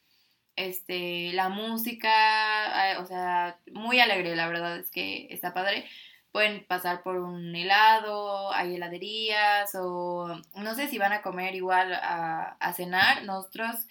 Este, 0.55 1.31
la 1.33 1.49
música, 1.49 2.97
o 2.99 3.05
sea, 3.05 3.59
muy 3.71 3.99
alegre, 3.99 4.35
la 4.35 4.47
verdad 4.47 4.79
es 4.79 4.89
que 4.89 5.27
está 5.29 5.53
padre. 5.53 5.85
Pueden 6.31 6.65
pasar 6.65 7.03
por 7.03 7.17
un 7.19 7.55
helado, 7.55 8.51
hay 8.53 8.75
heladerías 8.75 9.75
o 9.75 10.35
no 10.55 10.73
sé 10.73 10.87
si 10.87 10.97
van 10.97 11.13
a 11.13 11.21
comer 11.21 11.53
igual 11.53 11.93
a, 11.93 12.73
cenar. 12.73 13.23
Nosotros 13.23 13.85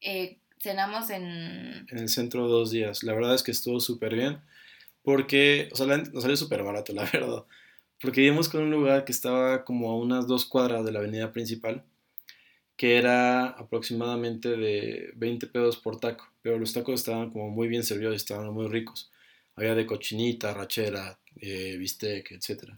eh, 0.00 0.38
cenamos 0.58 1.10
en... 1.10 1.86
En 1.90 1.98
el 1.98 2.08
centro 2.08 2.48
dos 2.48 2.70
días. 2.70 3.02
La 3.02 3.14
verdad 3.14 3.34
es 3.34 3.42
que 3.42 3.50
estuvo 3.50 3.80
súper 3.80 4.14
bien 4.14 4.40
porque, 5.06 5.68
o 5.70 5.76
sea, 5.76 5.86
nos 5.86 6.22
salió 6.22 6.36
súper 6.36 6.64
barato, 6.64 6.92
la 6.92 7.04
verdad. 7.12 7.44
Porque 8.02 8.22
íbamos 8.22 8.48
con 8.48 8.64
un 8.64 8.72
lugar 8.72 9.04
que 9.04 9.12
estaba 9.12 9.64
como 9.64 9.92
a 9.92 9.96
unas 9.96 10.26
dos 10.26 10.46
cuadras 10.46 10.84
de 10.84 10.90
la 10.90 10.98
avenida 10.98 11.30
principal, 11.30 11.84
que 12.76 12.96
era 12.96 13.46
aproximadamente 13.46 14.56
de 14.56 15.12
20 15.14 15.46
pesos 15.46 15.76
por 15.76 16.00
taco, 16.00 16.26
pero 16.42 16.58
los 16.58 16.72
tacos 16.72 16.94
estaban 16.96 17.30
como 17.30 17.50
muy 17.50 17.68
bien 17.68 17.84
servidos 17.84 18.14
y 18.14 18.16
estaban 18.16 18.52
muy 18.52 18.66
ricos. 18.66 19.12
Había 19.54 19.76
de 19.76 19.86
cochinita, 19.86 20.52
rachera, 20.52 21.20
eh, 21.40 21.76
bistec, 21.78 22.32
etc. 22.32 22.72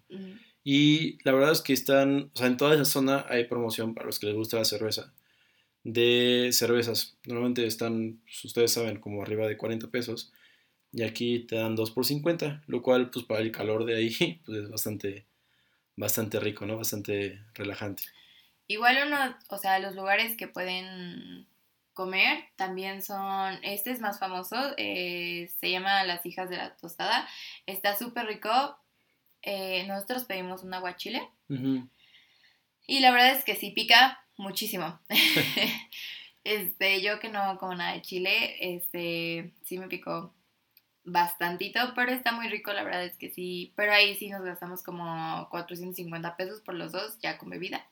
Y 0.62 1.16
la 1.24 1.32
verdad 1.32 1.52
es 1.52 1.62
que 1.62 1.72
están, 1.72 2.30
o 2.34 2.38
sea, 2.38 2.46
en 2.46 2.58
toda 2.58 2.74
esa 2.74 2.84
zona 2.84 3.24
hay 3.30 3.44
promoción 3.44 3.94
para 3.94 4.04
los 4.04 4.18
que 4.18 4.26
les 4.26 4.36
gusta 4.36 4.58
la 4.58 4.66
cerveza, 4.66 5.14
de 5.84 6.50
cervezas. 6.52 7.16
Normalmente 7.26 7.66
están, 7.66 8.20
pues, 8.24 8.44
ustedes 8.44 8.72
saben, 8.72 9.00
como 9.00 9.22
arriba 9.22 9.46
de 9.46 9.56
40 9.56 9.88
pesos 9.88 10.32
y 10.92 11.02
aquí 11.02 11.40
te 11.40 11.56
dan 11.56 11.76
2 11.76 11.90
por 11.90 12.04
50, 12.04 12.62
lo 12.66 12.82
cual 12.82 13.10
pues 13.10 13.24
para 13.24 13.40
el 13.40 13.52
calor 13.52 13.84
de 13.84 13.96
ahí 13.96 14.40
pues 14.46 14.58
es 14.58 14.70
bastante, 14.70 15.26
bastante 15.96 16.40
rico, 16.40 16.66
¿no? 16.66 16.76
Bastante 16.76 17.40
relajante. 17.54 18.04
Igual 18.66 18.98
uno, 19.06 19.36
o 19.48 19.58
sea, 19.58 19.78
los 19.78 19.94
lugares 19.94 20.36
que 20.36 20.46
pueden 20.46 21.46
comer 21.94 22.44
también 22.56 23.02
son, 23.02 23.58
este 23.64 23.90
es 23.90 24.00
más 24.00 24.18
famoso, 24.18 24.56
eh, 24.76 25.50
se 25.58 25.70
llama 25.70 26.04
Las 26.04 26.24
Hijas 26.26 26.48
de 26.48 26.56
la 26.56 26.76
Tostada, 26.76 27.26
está 27.66 27.96
súper 27.96 28.26
rico, 28.26 28.78
eh, 29.42 29.84
nosotros 29.88 30.24
pedimos 30.24 30.62
un 30.62 30.74
aguachile 30.74 31.22
y 32.86 33.00
la 33.00 33.10
verdad 33.10 33.32
es 33.32 33.44
que 33.44 33.56
sí 33.56 33.70
pica 33.70 34.24
muchísimo. 34.38 34.98
este, 36.44 37.02
yo 37.02 37.20
que 37.20 37.28
no 37.28 37.58
como 37.58 37.74
nada 37.74 37.92
de 37.92 38.02
chile, 38.02 38.56
este, 38.60 39.52
sí 39.64 39.78
me 39.78 39.88
picó 39.88 40.34
bastantito, 41.04 41.80
pero 41.94 42.12
está 42.12 42.32
muy 42.32 42.48
rico, 42.48 42.72
la 42.72 42.84
verdad 42.84 43.04
es 43.04 43.16
que 43.16 43.30
sí. 43.30 43.72
Pero 43.76 43.92
ahí 43.92 44.14
sí 44.14 44.28
nos 44.28 44.42
gastamos 44.42 44.82
como 44.82 45.48
450 45.50 46.36
pesos 46.36 46.60
por 46.60 46.74
los 46.74 46.92
dos, 46.92 47.18
ya 47.20 47.38
con 47.38 47.50
bebida. 47.50 47.86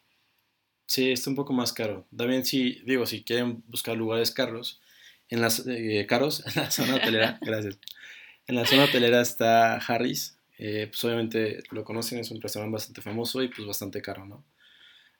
Sí, 0.86 1.10
está 1.10 1.30
un 1.30 1.36
poco 1.36 1.52
más 1.52 1.72
caro. 1.72 2.06
También 2.16 2.44
si, 2.44 2.80
digo, 2.84 3.06
si 3.06 3.24
quieren 3.24 3.62
buscar 3.66 3.96
lugares 3.96 4.30
caros, 4.30 4.80
en 5.28 5.40
las, 5.40 5.66
eh, 5.66 6.06
caros, 6.08 6.44
en 6.46 6.62
la 6.62 6.70
zona 6.70 6.96
hotelera, 6.96 7.38
gracias. 7.40 7.78
En 8.46 8.54
la 8.54 8.64
zona 8.64 8.84
hotelera 8.84 9.20
está 9.20 9.76
Harris, 9.76 10.38
eh, 10.58 10.86
pues 10.88 11.04
obviamente 11.04 11.64
lo 11.70 11.84
conocen, 11.84 12.20
es 12.20 12.30
un 12.30 12.40
restaurante 12.40 12.74
bastante 12.74 13.02
famoso 13.02 13.42
y 13.42 13.48
pues 13.48 13.66
bastante 13.66 14.00
caro, 14.00 14.24
¿no? 14.24 14.44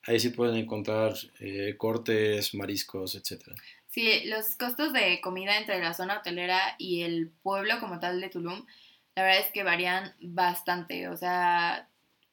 Ahí 0.06 0.20
sí 0.20 0.30
pueden 0.30 0.56
encontrar 0.56 1.14
eh, 1.40 1.74
cortes, 1.76 2.54
mariscos, 2.54 3.14
etcétera. 3.14 3.56
Sí, 3.88 4.24
los 4.26 4.56
costos 4.56 4.92
de 4.92 5.20
comida 5.20 5.58
entre 5.58 5.80
la 5.80 5.94
zona 5.94 6.18
hotelera 6.18 6.60
y 6.78 7.02
el 7.02 7.30
pueblo 7.42 7.80
como 7.80 7.98
tal 7.98 8.20
de 8.20 8.28
Tulum, 8.28 8.66
la 9.14 9.22
verdad 9.22 9.40
es 9.40 9.50
que 9.52 9.62
varían 9.62 10.14
bastante, 10.20 11.08
o 11.08 11.16
sea, 11.16 11.88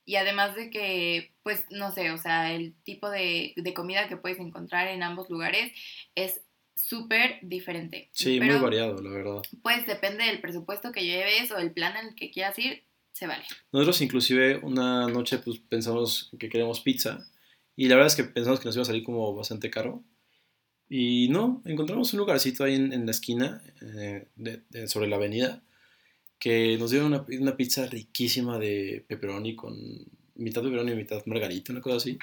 y 0.05 0.17
además 0.17 0.55
de 0.55 0.69
que, 0.69 1.31
pues, 1.43 1.65
no 1.69 1.91
sé, 1.91 2.11
o 2.11 2.17
sea, 2.17 2.53
el 2.53 2.73
tipo 2.83 3.09
de, 3.09 3.53
comida 3.73 4.09
que 4.09 4.17
puedes 4.17 4.39
encontrar 4.39 4.87
en 4.89 5.01
ambos 5.01 5.29
lugares 5.29 5.71
es 6.15 6.41
súper 6.75 7.39
diferente. 7.41 8.09
Sí, 8.11 8.39
muy 8.41 8.57
variado, 8.57 9.01
la 9.01 9.11
verdad. 9.11 9.41
Pues 9.61 9.85
depende 9.85 10.25
del 10.25 10.41
presupuesto 10.41 10.91
que 10.91 11.05
lleves 11.05 11.51
o 11.51 11.57
el 11.57 11.71
plan 11.71 11.95
en 11.95 12.07
el 12.07 12.15
que 12.15 12.31
quieras 12.31 12.59
ir, 12.59 12.83
se 13.13 13.27
vale. 13.27 13.45
Nosotros 13.71 14.01
inclusive 14.01 14.57
una 14.57 15.07
noche 15.07 15.37
pues 15.37 15.59
pensamos 15.59 16.29
que 16.37 16.49
queremos 16.49 16.81
pizza 16.81 17.25
y 17.75 17.87
la 17.87 17.95
verdad 17.95 18.07
es 18.07 18.15
que 18.15 18.23
pensamos 18.23 18.59
que 18.59 18.65
nos 18.65 18.75
iba 18.75 18.83
a 18.83 18.85
salir 18.85 19.03
como 19.03 19.35
bastante 19.35 19.69
caro 19.69 20.03
y 20.89 21.27
no, 21.29 21.61
encontramos 21.65 22.13
un 22.13 22.19
lugarcito 22.19 22.63
ahí 22.63 22.75
en, 22.75 23.05
la 23.05 23.11
esquina, 23.11 23.63
eh, 23.81 24.27
sobre 24.87 25.07
la 25.07 25.15
avenida, 25.15 25.63
que 26.37 26.77
nos 26.77 26.91
dieron 26.91 27.13
una, 27.13 27.25
una, 27.39 27.57
pizza 27.57 27.85
riquísima 27.87 28.59
de 28.59 29.03
pepperoni 29.07 29.55
con 29.55 29.75
mitad 30.35 30.61
pepperoni 30.61 30.91
y 30.91 30.95
mitad 30.95 31.25
margarita, 31.25 31.71
una 31.71 31.81
cosa 31.81 31.97
así. 31.97 32.19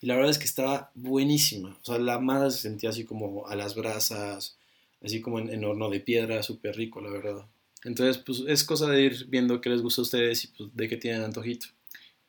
Y 0.00 0.06
la 0.06 0.14
verdad 0.14 0.30
es 0.30 0.38
que 0.38 0.46
estaba 0.46 0.90
buenísima. 0.94 1.78
O 1.80 1.84
sea, 1.84 1.98
la 1.98 2.18
masa 2.18 2.50
se 2.50 2.62
sentía 2.62 2.90
así 2.90 3.04
como 3.04 3.46
a 3.46 3.54
las 3.54 3.74
brasas, 3.74 4.58
así 5.02 5.20
como 5.20 5.38
en, 5.38 5.64
horno 5.64 5.90
de 5.90 6.00
piedra, 6.00 6.42
súper 6.42 6.76
rico, 6.76 7.00
la 7.00 7.10
verdad. 7.10 7.46
Entonces, 7.84 8.18
pues 8.18 8.42
es 8.46 8.64
cosa 8.64 8.88
de 8.88 9.02
ir 9.02 9.26
viendo 9.28 9.60
qué 9.60 9.70
les 9.70 9.82
gusta 9.82 10.00
a 10.00 10.04
ustedes 10.04 10.44
y 10.44 10.48
pues, 10.48 10.74
de 10.74 10.88
qué 10.88 10.96
tienen 10.96 11.22
antojito. 11.22 11.66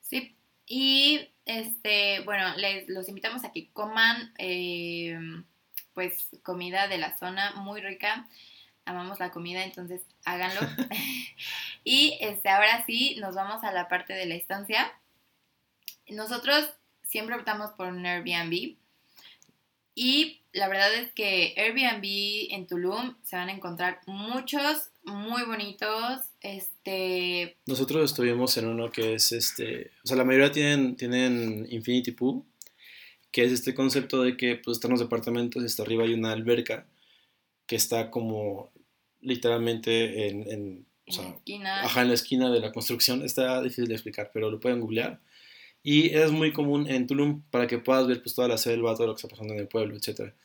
Sí, 0.01 0.35
y 0.67 1.19
este, 1.45 2.21
bueno, 2.21 2.55
les 2.57 2.87
los 2.89 3.09
invitamos 3.09 3.43
a 3.43 3.51
que 3.51 3.69
coman. 3.71 4.33
Eh, 4.37 5.17
pues 5.93 6.29
comida 6.43 6.87
de 6.87 6.97
la 6.97 7.17
zona 7.17 7.53
muy 7.55 7.81
rica. 7.81 8.27
Amamos 8.85 9.19
la 9.19 9.31
comida, 9.31 9.63
entonces 9.63 10.01
háganlo. 10.25 10.61
y 11.83 12.17
este, 12.19 12.49
ahora 12.49 12.83
sí, 12.85 13.15
nos 13.19 13.35
vamos 13.35 13.63
a 13.63 13.71
la 13.71 13.87
parte 13.87 14.13
de 14.13 14.25
la 14.25 14.35
estancia. 14.35 14.91
Nosotros 16.07 16.69
siempre 17.03 17.35
optamos 17.35 17.71
por 17.71 17.87
un 17.87 18.05
Airbnb. 18.05 18.75
Y 19.95 20.41
la 20.51 20.67
verdad 20.67 20.93
es 20.95 21.13
que 21.13 21.53
Airbnb 21.55 22.51
en 22.53 22.67
Tulum 22.67 23.15
se 23.21 23.35
van 23.35 23.49
a 23.49 23.53
encontrar 23.53 24.01
muchos 24.07 24.89
muy 25.03 25.43
bonitos. 25.43 26.21
Este. 26.43 27.55
Nosotros 27.65 28.11
estuvimos 28.11 28.57
en 28.57 28.67
uno 28.67 28.91
que 28.91 29.15
es 29.15 29.31
este. 29.31 29.91
O 30.03 30.07
sea, 30.07 30.17
la 30.17 30.25
mayoría 30.25 30.51
tienen, 30.51 30.97
tienen 30.97 31.65
Infinity 31.69 32.11
Pool, 32.11 32.43
que 33.31 33.45
es 33.45 33.51
este 33.53 33.73
concepto 33.73 34.21
de 34.21 34.35
que 34.35 34.57
pues 34.57 34.77
están 34.77 34.91
los 34.91 34.99
departamentos 34.99 35.63
y 35.63 35.65
hasta 35.65 35.83
arriba 35.83 36.03
hay 36.03 36.13
una 36.13 36.33
alberca 36.33 36.85
que 37.65 37.77
está 37.77 38.11
como 38.11 38.71
literalmente 39.21 40.27
en, 40.27 40.51
en, 40.51 40.85
o 41.07 41.13
sea, 41.13 41.23
la 41.23 41.35
esquina. 41.35 41.81
ajá, 41.83 42.01
en 42.01 42.07
la 42.09 42.13
esquina 42.13 42.51
de 42.51 42.59
la 42.59 42.73
construcción. 42.73 43.23
Está 43.23 43.61
difícil 43.61 43.87
de 43.87 43.93
explicar, 43.93 44.29
pero 44.33 44.51
lo 44.51 44.59
pueden 44.59 44.81
googlear. 44.81 45.21
Y 45.81 46.13
es 46.13 46.31
muy 46.31 46.51
común 46.51 46.87
en 46.89 47.07
Tulum 47.07 47.41
para 47.51 47.67
que 47.67 47.77
puedas 47.77 48.05
ver 48.05 48.21
pues 48.21 48.35
toda 48.35 48.49
la 48.49 48.57
selva, 48.57 48.95
todo 48.95 49.07
lo 49.07 49.15
que 49.15 49.19
está 49.19 49.29
pasando 49.29 49.53
en 49.53 49.61
el 49.61 49.67
pueblo, 49.69 49.95
etcétera. 49.95 50.35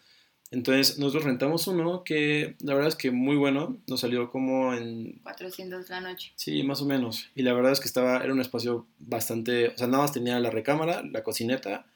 Entonces 0.50 0.98
nosotros 0.98 1.24
rentamos 1.24 1.66
uno 1.66 2.04
que 2.04 2.56
la 2.61 2.74
verdad 2.74 2.88
es 2.88 2.96
que 2.96 3.11
muy 3.11 3.37
bueno, 3.37 3.76
nos 3.87 4.00
salió 4.00 4.30
como 4.30 4.72
en 4.72 5.20
400 5.22 5.90
la 5.90 6.00
noche. 6.00 6.32
Sí, 6.37 6.62
más 6.62 6.80
o 6.80 6.87
menos. 6.87 7.28
Y 7.34 7.42
la 7.42 7.52
verdad 7.52 7.72
es 7.72 7.80
que 7.80 7.87
estaba, 7.87 8.22
era 8.24 8.32
un 8.32 8.40
espacio 8.40 8.87
bastante, 8.98 9.68
o 9.68 9.76
sea, 9.76 9.87
nada 9.87 10.04
más 10.04 10.12
tenía 10.12 10.40
la 10.40 10.50
recámara, 10.50 11.02
la 11.02 11.22
cocineta, 11.22 11.87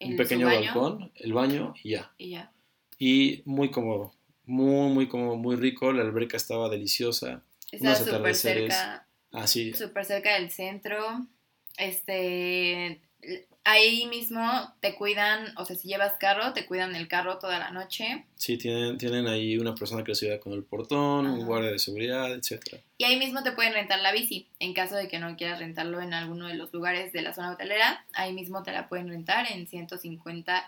un 0.00 0.16
pequeño 0.16 0.46
balcón, 0.46 1.12
el 1.14 1.32
baño 1.32 1.74
y 1.82 1.90
ya. 1.90 2.12
Y 2.18 2.30
ya. 2.30 2.52
Y 2.98 3.42
muy 3.46 3.70
cómodo, 3.70 4.12
muy, 4.44 4.92
muy 4.92 5.08
cómodo, 5.08 5.36
muy 5.36 5.56
rico, 5.56 5.92
la 5.92 6.02
alberca 6.02 6.36
estaba 6.36 6.68
deliciosa. 6.68 7.42
Unos 7.72 7.98
súper 7.98 8.34
cerca, 8.34 9.06
Así, 9.32 9.72
súper 9.72 10.04
cerca 10.04 10.34
del 10.34 10.50
centro. 10.50 11.26
Este, 11.76 13.00
ahí 13.64 14.06
mismo 14.06 14.42
te 14.80 14.94
cuidan, 14.94 15.56
o 15.56 15.64
sea, 15.64 15.74
si 15.74 15.88
llevas 15.88 16.14
carro, 16.18 16.52
te 16.52 16.66
cuidan 16.66 16.94
el 16.94 17.08
carro 17.08 17.38
toda 17.38 17.58
la 17.58 17.70
noche. 17.70 18.24
sí, 18.36 18.58
tienen, 18.58 18.98
tienen 18.98 19.26
ahí 19.26 19.56
una 19.56 19.74
persona 19.74 20.04
que 20.04 20.12
les 20.12 20.22
ayuda 20.22 20.38
con 20.38 20.52
el 20.52 20.62
portón, 20.62 21.26
un 21.26 21.46
guardia 21.46 21.70
de 21.70 21.78
seguridad, 21.78 22.32
etcétera. 22.32 22.82
Y 22.98 23.04
ahí 23.04 23.18
mismo 23.18 23.42
te 23.42 23.52
pueden 23.52 23.72
rentar 23.72 24.00
la 24.00 24.12
bici, 24.12 24.46
en 24.60 24.74
caso 24.74 24.96
de 24.96 25.08
que 25.08 25.18
no 25.18 25.34
quieras 25.36 25.58
rentarlo 25.58 26.00
en 26.00 26.12
alguno 26.12 26.46
de 26.46 26.54
los 26.54 26.72
lugares 26.72 27.12
de 27.12 27.22
la 27.22 27.34
zona 27.34 27.52
hotelera, 27.52 28.04
ahí 28.12 28.32
mismo 28.32 28.62
te 28.62 28.72
la 28.72 28.88
pueden 28.88 29.08
rentar 29.08 29.50
en 29.50 29.66
150 29.66 30.66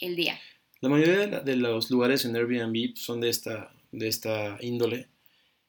el 0.00 0.16
día. 0.16 0.38
La 0.80 0.88
mayoría 0.88 1.40
de 1.40 1.56
los 1.56 1.90
lugares 1.90 2.24
en 2.24 2.36
Airbnb 2.36 2.96
son 2.96 3.20
de 3.20 3.30
esta, 3.30 3.72
de 3.92 4.08
esta 4.08 4.58
índole, 4.60 5.08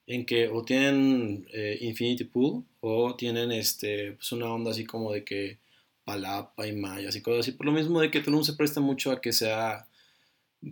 en 0.08 0.26
que 0.26 0.50
o 0.50 0.64
tienen 0.64 1.48
eh, 1.54 1.78
Infinity 1.82 2.26
Pool 2.26 2.64
o 2.80 3.16
tienen 3.16 3.52
este, 3.52 4.14
pues 4.14 4.32
una 4.32 4.52
onda 4.52 4.72
así 4.72 4.84
como 4.84 5.12
de 5.12 5.24
que 5.24 5.58
palapa 6.06 6.68
y 6.68 6.74
mayas 6.74 7.16
y 7.16 7.22
cosas 7.22 7.42
así. 7.42 7.52
Por 7.52 7.66
lo 7.66 7.72
mismo 7.74 8.00
de 8.00 8.12
que 8.12 8.22
Tulum 8.22 8.44
se 8.44 8.54
presta 8.54 8.80
mucho 8.80 9.12
a 9.12 9.22
que 9.22 9.34
sea, 9.34 9.88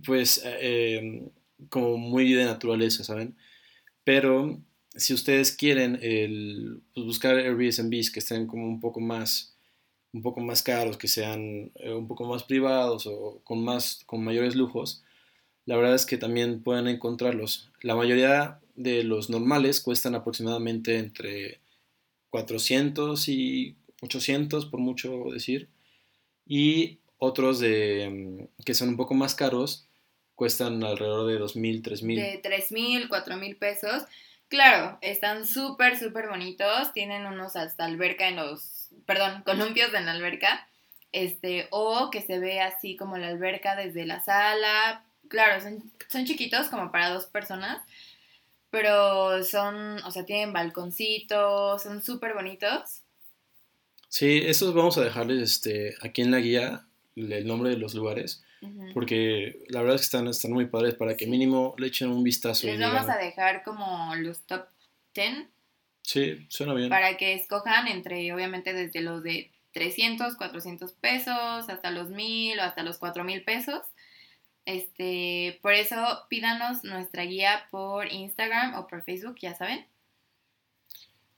pues, 0.06 0.42
eh, 0.46 0.58
eh, 0.62 1.24
como 1.70 1.98
muy 1.98 2.34
de 2.34 2.46
naturaleza, 2.46 3.04
¿saben? 3.04 3.36
Pero 4.04 4.62
si 4.96 5.14
ustedes 5.14 5.52
quieren 5.52 6.00
pues, 6.94 7.06
buscar 7.06 7.38
Airbnbs 7.38 8.12
que 8.12 8.20
estén 8.20 8.48
como 8.48 8.68
un 8.68 8.80
poco 8.80 9.00
más 9.00 9.54
un 10.14 10.22
poco 10.22 10.42
más 10.42 10.62
caros, 10.62 10.98
que 10.98 11.08
sean 11.08 11.72
eh, 11.76 11.92
un 11.92 12.08
poco 12.08 12.26
más 12.26 12.44
privados 12.44 13.08
o 13.08 13.42
con 13.44 13.64
más 13.64 14.04
con 14.06 14.24
mayores 14.24 14.56
lujos, 14.56 15.04
la 15.66 15.76
verdad 15.76 15.96
es 15.96 16.06
que 16.06 16.18
también 16.18 16.62
pueden 16.62 16.88
encontrarlos. 16.88 17.72
La 17.82 17.96
mayoría 17.96 18.60
de 18.76 19.04
los 19.04 19.30
normales 19.30 19.82
cuestan 19.82 20.16
aproximadamente 20.16 20.98
entre 20.98 21.62
400 22.30 23.28
y 23.30 23.76
800 24.04 24.66
por 24.68 24.80
mucho 24.80 25.26
decir, 25.32 25.70
y 26.46 27.00
otros 27.18 27.60
de 27.60 28.10
mm, 28.60 28.64
que 28.64 28.74
son 28.74 28.90
un 28.90 28.98
poco 28.98 29.14
más 29.14 29.34
caros 29.36 29.88
cuestan 30.36 30.84
alrededor 30.84 31.28
de 31.28 31.38
2000, 31.38 31.82
3000. 31.82 32.20
De 32.20 32.40
3 32.44 32.72
mil, 32.72 33.08
4 33.08 33.38
mil 33.38 33.56
pesos. 33.56 34.04
Claro, 34.50 34.98
están 35.02 35.46
súper, 35.46 35.98
súper 35.98 36.28
bonitos. 36.28 36.92
Tienen 36.94 37.26
unos 37.26 37.56
hasta 37.56 37.86
alberca 37.86 38.28
en 38.28 38.38
los, 38.38 38.90
perdón, 39.06 39.42
columpios 39.46 39.94
en 39.94 40.06
la 40.06 40.12
alberca. 40.12 40.68
Este, 41.12 41.68
o 41.70 42.10
que 42.10 42.22
se 42.22 42.40
ve 42.40 42.60
así 42.60 42.96
como 42.96 43.18
la 43.18 43.28
alberca 43.28 43.76
desde 43.76 44.06
la 44.06 44.24
sala. 44.24 45.06
Claro, 45.30 45.62
son, 45.62 45.92
son 46.10 46.26
chiquitos 46.26 46.68
como 46.68 46.92
para 46.92 47.12
dos 47.12 47.28
personas. 47.28 47.82
Pero 48.70 49.44
son, 49.44 50.04
o 50.04 50.12
sea, 50.12 50.26
tienen 50.26 50.52
balconcitos, 50.52 51.84
son 51.84 52.02
súper 52.02 52.34
bonitos. 52.34 53.03
Sí, 54.14 54.44
estos 54.46 54.76
vamos 54.76 54.96
a 55.00 55.04
dejarles 55.04 55.42
este, 55.42 55.96
aquí 56.04 56.22
en 56.22 56.30
la 56.30 56.38
guía 56.38 56.86
el 57.16 57.48
nombre 57.48 57.72
de 57.72 57.78
los 57.78 57.96
lugares, 57.96 58.44
porque 58.94 59.58
la 59.70 59.82
verdad 59.82 59.96
es 59.96 60.02
que 60.02 60.06
están, 60.06 60.28
están 60.28 60.52
muy 60.52 60.68
padres 60.68 60.94
para 60.94 61.18
que 61.18 61.26
mínimo 61.26 61.74
le 61.80 61.88
echen 61.88 62.10
un 62.10 62.24
vistazo. 62.24 62.68
y 62.68 62.70
Les 62.70 62.80
vamos 62.80 63.02
digan, 63.02 63.18
a 63.18 63.20
dejar 63.20 63.64
como 63.64 64.14
los 64.18 64.42
top 64.42 64.68
10 65.16 65.48
Sí, 66.04 66.46
suena 66.48 66.76
bien. 66.76 66.90
para 66.90 67.18
que 67.18 67.34
escojan 67.34 67.88
entre, 67.88 68.32
obviamente, 68.32 68.72
desde 68.74 69.02
los 69.02 69.24
de 69.24 69.50
300, 69.72 70.36
400 70.36 70.92
pesos, 70.94 71.68
hasta 71.68 71.90
los 71.90 72.12
1000 72.12 72.60
o 72.60 72.62
hasta 72.62 72.84
los 72.84 73.00
4000 73.00 73.44
pesos. 73.44 73.82
Este, 74.66 75.58
por 75.64 75.74
eso 75.74 75.98
pídanos 76.30 76.84
nuestra 76.84 77.24
guía 77.24 77.64
por 77.72 78.14
Instagram 78.14 78.76
o 78.76 78.86
por 78.86 79.02
Facebook, 79.04 79.38
ya 79.42 79.56
saben. 79.56 79.88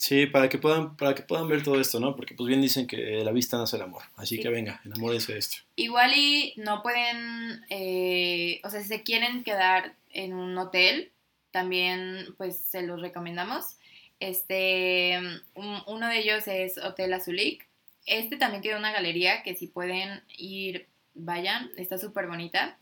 Sí, 0.08 0.28
para 0.28 0.50
que 0.50 0.60
puedan, 0.60 0.96
para 0.98 1.16
que 1.16 1.24
puedan 1.24 1.48
ver 1.48 1.64
todo 1.64 1.82
esto, 1.82 2.00
¿no? 2.00 2.16
Porque 2.16 2.36
pues 2.36 2.48
bien 2.48 2.62
dicen 2.62 2.86
que 2.86 2.98
la 3.24 3.32
vista 3.32 3.58
nace 3.58 3.76
el 3.78 3.82
amor. 3.82 4.04
Así 4.18 4.36
Sí. 4.36 4.42
que 4.44 4.50
venga, 4.50 4.80
enamórense 4.86 5.34
de 5.34 5.40
esto. 5.40 5.58
Igual 5.76 6.14
y 6.16 6.54
no 6.58 6.84
pueden, 6.84 7.66
eh, 7.72 8.62
o 8.64 8.70
sea, 8.70 8.82
si 8.84 8.88
se 8.88 9.02
quieren 9.02 9.44
quedar 9.44 9.96
en 10.12 10.34
un 10.36 10.56
hotel, 10.60 11.12
también 11.50 12.36
pues 12.38 12.56
se 12.60 12.84
los 12.84 13.02
recomendamos. 13.02 13.78
Este, 14.20 15.18
un- 15.56 15.82
uno 15.88 16.08
de 16.08 16.20
ellos 16.20 16.48
es 16.48 16.78
Hotel 16.78 17.12
Azulik. 17.14 17.66
Este 18.06 18.38
también 18.38 18.62
tiene 18.62 18.78
una 18.78 18.92
galería 18.92 19.42
que 19.42 19.56
si 19.56 19.66
pueden 19.66 20.22
ir, 20.38 20.86
vayan, 21.16 21.72
está 21.78 21.98
súper 21.98 22.28
bonita. 22.28 22.78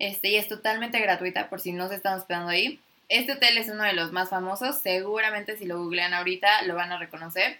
Este, 0.00 0.30
y 0.30 0.34
es 0.34 0.48
totalmente 0.48 0.98
gratuita 0.98 1.48
por 1.48 1.60
si 1.60 1.70
no 1.72 1.88
se 1.88 1.94
están 1.94 2.18
hospedando 2.18 2.48
ahí. 2.50 2.80
Este 3.08 3.32
hotel 3.32 3.58
es 3.58 3.68
uno 3.68 3.82
de 3.82 3.92
los 3.92 4.12
más 4.12 4.30
famosos, 4.30 4.78
seguramente 4.80 5.56
si 5.56 5.66
lo 5.66 5.78
googlean 5.78 6.14
ahorita 6.14 6.62
lo 6.62 6.74
van 6.74 6.92
a 6.92 6.98
reconocer. 6.98 7.58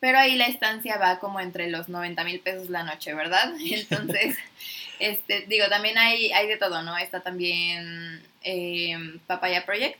Pero 0.00 0.18
ahí 0.18 0.34
la 0.36 0.46
estancia 0.46 0.98
va 0.98 1.18
como 1.18 1.40
entre 1.40 1.70
los 1.70 1.88
90 1.88 2.24
mil 2.24 2.40
pesos 2.40 2.68
la 2.68 2.82
noche, 2.82 3.14
¿verdad? 3.14 3.54
Entonces, 3.64 4.36
este, 4.98 5.46
digo, 5.46 5.66
también 5.68 5.98
hay, 5.98 6.32
hay 6.32 6.46
de 6.46 6.56
todo, 6.56 6.82
¿no? 6.82 6.96
Está 6.98 7.20
también 7.20 8.22
eh, 8.42 8.96
Papaya 9.26 9.64
Project, 9.64 9.98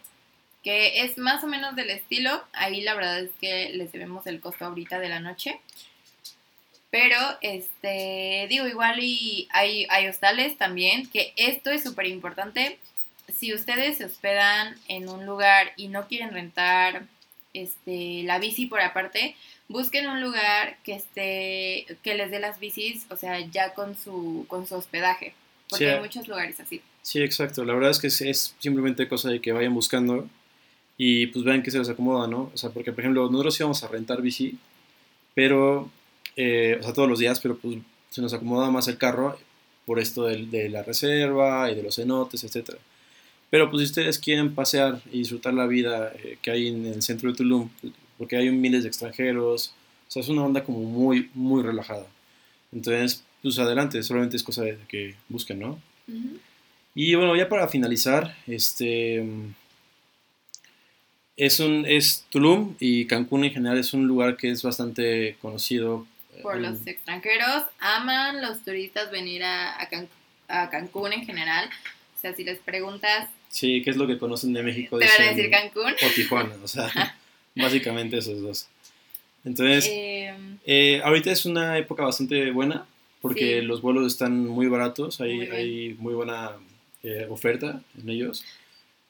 que 0.63 1.03
es 1.05 1.19
más 1.19 1.43
o 1.45 1.47
menos 1.47 1.75
del 1.77 1.91
estilo. 1.91 2.45
Ahí 2.53 2.83
la 2.83 2.95
verdad 2.95 3.21
es 3.21 3.31
que 3.41 3.71
les 3.71 3.93
debemos 3.93 4.27
el 4.27 4.41
costo 4.41 4.67
ahorita 4.67 4.99
de 4.99 5.09
la 5.09 5.21
noche. 5.21 5.61
Pero, 6.91 7.17
este, 7.41 8.47
digo, 8.51 8.67
igual 8.67 8.99
y 9.01 9.49
hay, 9.51 9.87
hay 9.89 10.09
hostales 10.09 10.59
también, 10.59 11.09
que 11.09 11.33
esto 11.37 11.71
es 11.71 11.83
súper 11.83 12.07
importante. 12.07 12.79
Si 13.37 13.53
ustedes 13.55 13.99
se 13.99 14.05
hospedan 14.05 14.75
en 14.89 15.09
un 15.09 15.27
lugar 15.27 15.73
y 15.77 15.89
no 15.89 16.07
quieren 16.09 16.33
rentar 16.33 17.03
este, 17.55 18.23
la 18.25 18.39
bici 18.39 18.67
por 18.67 18.81
aparte, 18.81 19.35
busquen 19.69 20.07
un 20.09 20.21
lugar 20.23 20.79
que 20.85 20.95
esté, 20.95 21.97
que 22.03 22.15
les 22.15 22.31
dé 22.31 22.41
las 22.41 22.59
bicis, 22.61 23.07
o 23.11 23.17
sea, 23.17 23.39
ya 23.41 23.75
con 23.75 23.97
su, 23.97 24.45
con 24.49 24.67
su 24.67 24.75
hospedaje. 24.77 25.35
Porque 25.69 25.85
Sí. 25.87 25.91
hay 25.91 26.01
muchos 26.01 26.29
lugares 26.29 26.61
así. 26.61 26.81
Sí, 27.03 27.21
exacto. 27.23 27.65
La 27.65 27.75
verdad 27.75 27.91
es 27.91 27.99
que 27.99 28.07
es, 28.09 28.21
es 28.23 28.55
simplemente 28.59 29.09
cosa 29.09 29.29
de 29.31 29.41
que 29.41 29.53
vayan 29.53 29.75
buscando 29.75 30.29
y 30.97 31.27
pues 31.29 31.45
vean 31.45 31.63
que 31.63 31.71
se 31.71 31.79
les 31.79 31.89
acomoda, 31.89 32.27
¿no? 32.29 32.51
O 32.55 32.57
sea, 32.57 32.71
porque 32.71 32.93
por 32.93 33.01
ejemplo, 33.01 33.29
nosotros 33.31 33.59
íbamos 33.59 33.83
a 33.83 33.89
rentar 33.89 34.23
bici, 34.23 34.59
pero, 35.35 35.91
eh, 36.37 36.77
o 36.81 36.83
sea, 36.83 36.93
todos 36.93 37.09
los 37.09 37.19
días, 37.19 37.41
pero 37.41 37.57
pues 37.57 37.79
se 38.11 38.21
nos 38.21 38.33
acomodaba 38.35 38.71
más 38.71 38.89
el 38.89 38.99
carro 38.99 39.39
por 39.87 39.99
esto 39.99 40.25
del- 40.25 40.51
de, 40.51 40.69
la 40.69 40.83
reserva 40.83 41.71
y 41.71 41.75
de 41.75 41.83
los 41.83 41.97
cenotes, 41.97 42.45
etcétera. 42.45 42.79
Pero 43.53 43.69
pues 43.69 43.83
si 43.83 43.87
ustedes 43.87 44.19
quieren 44.19 44.55
pasear 44.55 45.03
y 45.13 45.19
disfrutar 45.19 45.53
la 45.53 45.67
vida 45.67 46.11
eh, 46.25 46.39
que 46.41 46.51
hay 46.51 46.69
en 46.69 46.87
el 46.87 47.03
centro 47.03 47.31
de 47.31 47.37
Tulum, 47.37 47.69
porque 48.17 48.37
hay 48.39 48.49
miles 48.51 48.83
de 48.83 48.89
extranjeros, 48.89 49.75
o 50.09 50.11
sea, 50.11 50.23
es 50.23 50.29
una 50.31 50.43
onda 50.43 50.65
como 50.65 50.79
muy, 50.81 51.29
muy 51.35 51.63
relajada. 51.63 52.07
Entonces, 52.73 53.23
pues 53.43 53.59
adelante, 53.59 54.03
solamente 54.03 54.39
es 54.39 54.43
cosa 54.43 54.63
de 54.63 54.79
que 54.89 55.17
busquen, 55.29 55.59
¿no? 55.61 55.79
Y 56.95 57.15
bueno, 57.15 57.37
ya 57.37 57.47
para 57.51 57.69
finalizar, 57.69 58.35
este 58.47 59.23
es 61.37 61.61
un 61.61 61.85
es 61.87 62.25
Tulum 62.31 62.75
y 62.81 63.07
Cancún 63.07 63.45
en 63.45 63.53
general 63.53 63.79
es 63.79 63.93
un 63.93 64.07
lugar 64.07 64.37
que 64.39 64.51
es 64.51 64.63
bastante 64.63 65.37
conocido 65.43 66.07
Por 66.43 66.57
eh, 66.57 66.61
los 66.61 66.87
extranjeros, 66.87 67.65
aman 67.81 68.41
los 68.41 68.63
turistas 68.63 69.11
venir 69.11 69.43
a, 69.45 69.81
a 69.81 69.89
Can- 69.91 70.09
a 70.49 70.71
Cancún 70.71 71.13
en 71.13 71.27
general. 71.27 71.69
O 72.17 72.21
sea, 72.21 72.35
si 72.35 72.45
les 72.45 72.59
preguntas, 72.59 73.29
Sí, 73.53 73.83
¿qué 73.83 73.91
es 73.91 73.97
lo 73.97 74.07
que 74.07 74.17
conocen 74.19 74.55
de 74.55 74.63
México? 74.63 74.99
te 74.99 75.05
van 75.07 75.29
a 75.29 75.31
decir 75.35 75.51
Cancún. 75.51 75.93
o 75.93 76.15
Tijuana, 76.15 76.57
o 76.65 76.67
sea, 76.67 76.91
básicamente 77.55 78.17
esos 78.17 78.41
dos. 78.41 78.67
Entonces, 79.45 79.87
Eh, 79.91 80.35
eh, 80.65 81.01
ahorita 81.05 81.31
es 81.31 81.45
una 81.45 81.77
época 81.77 82.03
bastante 82.03 82.51
buena 82.51 82.87
porque 83.21 83.61
Sí. 83.61 83.67
los 83.67 83.83
vuelos 83.83 84.07
están 84.11 84.47
muy 84.49 84.69
baratos, 84.69 85.21
hay 85.21 85.37
Muy 85.37 85.47
hay 85.49 85.95
muy 85.99 86.15
buena 86.15 86.53
eh, 87.03 87.27
oferta 87.29 87.83
en 88.01 88.09
ellos. 88.09 88.43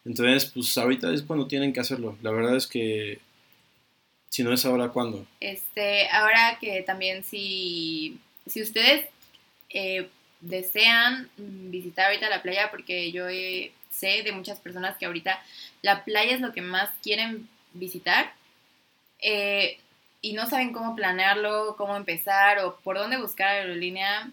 Entonces, 0.05 0.51
pues 0.53 0.77
ahorita 0.77 1.15
es 1.15 1.23
cuando 1.23 1.47
tienen 1.47 1.73
que 1.73 1.79
hacerlo. 1.81 2.19
La 2.23 2.33
verdad 2.33 2.57
es 2.57 2.67
que 2.67 3.21
si 4.29 4.43
no 4.43 4.53
es 4.53 4.65
ahora, 4.67 4.89
¿cuándo? 4.89 5.25
Este, 5.39 6.09
ahora 6.09 6.59
que 6.61 6.83
también 6.83 7.23
si, 7.23 8.19
si 8.47 8.61
ustedes 8.63 9.07
eh, 9.71 10.09
desean 10.43 11.31
visitar 11.37 12.07
ahorita 12.07 12.29
la 12.29 12.43
playa, 12.43 12.71
porque 12.71 13.11
yo 13.13 13.29
eh, 13.29 13.73
sé 13.91 14.23
de 14.23 14.33
muchas 14.33 14.61
personas 14.61 14.99
que 14.99 15.07
ahorita 15.07 15.43
la 15.81 16.05
playa 16.05 16.35
es 16.35 16.41
lo 16.41 16.53
que 16.53 16.61
más 16.61 16.91
quieren 17.03 17.49
visitar 17.73 18.33
eh, 19.21 19.79
y 20.21 20.35
no 20.35 20.47
saben 20.47 20.73
cómo 20.73 20.95
planearlo, 20.95 21.77
cómo 21.77 21.97
empezar 21.97 22.59
o 22.59 22.77
por 22.81 22.99
dónde 22.99 23.17
buscar 23.17 23.49
aerolínea, 23.49 24.31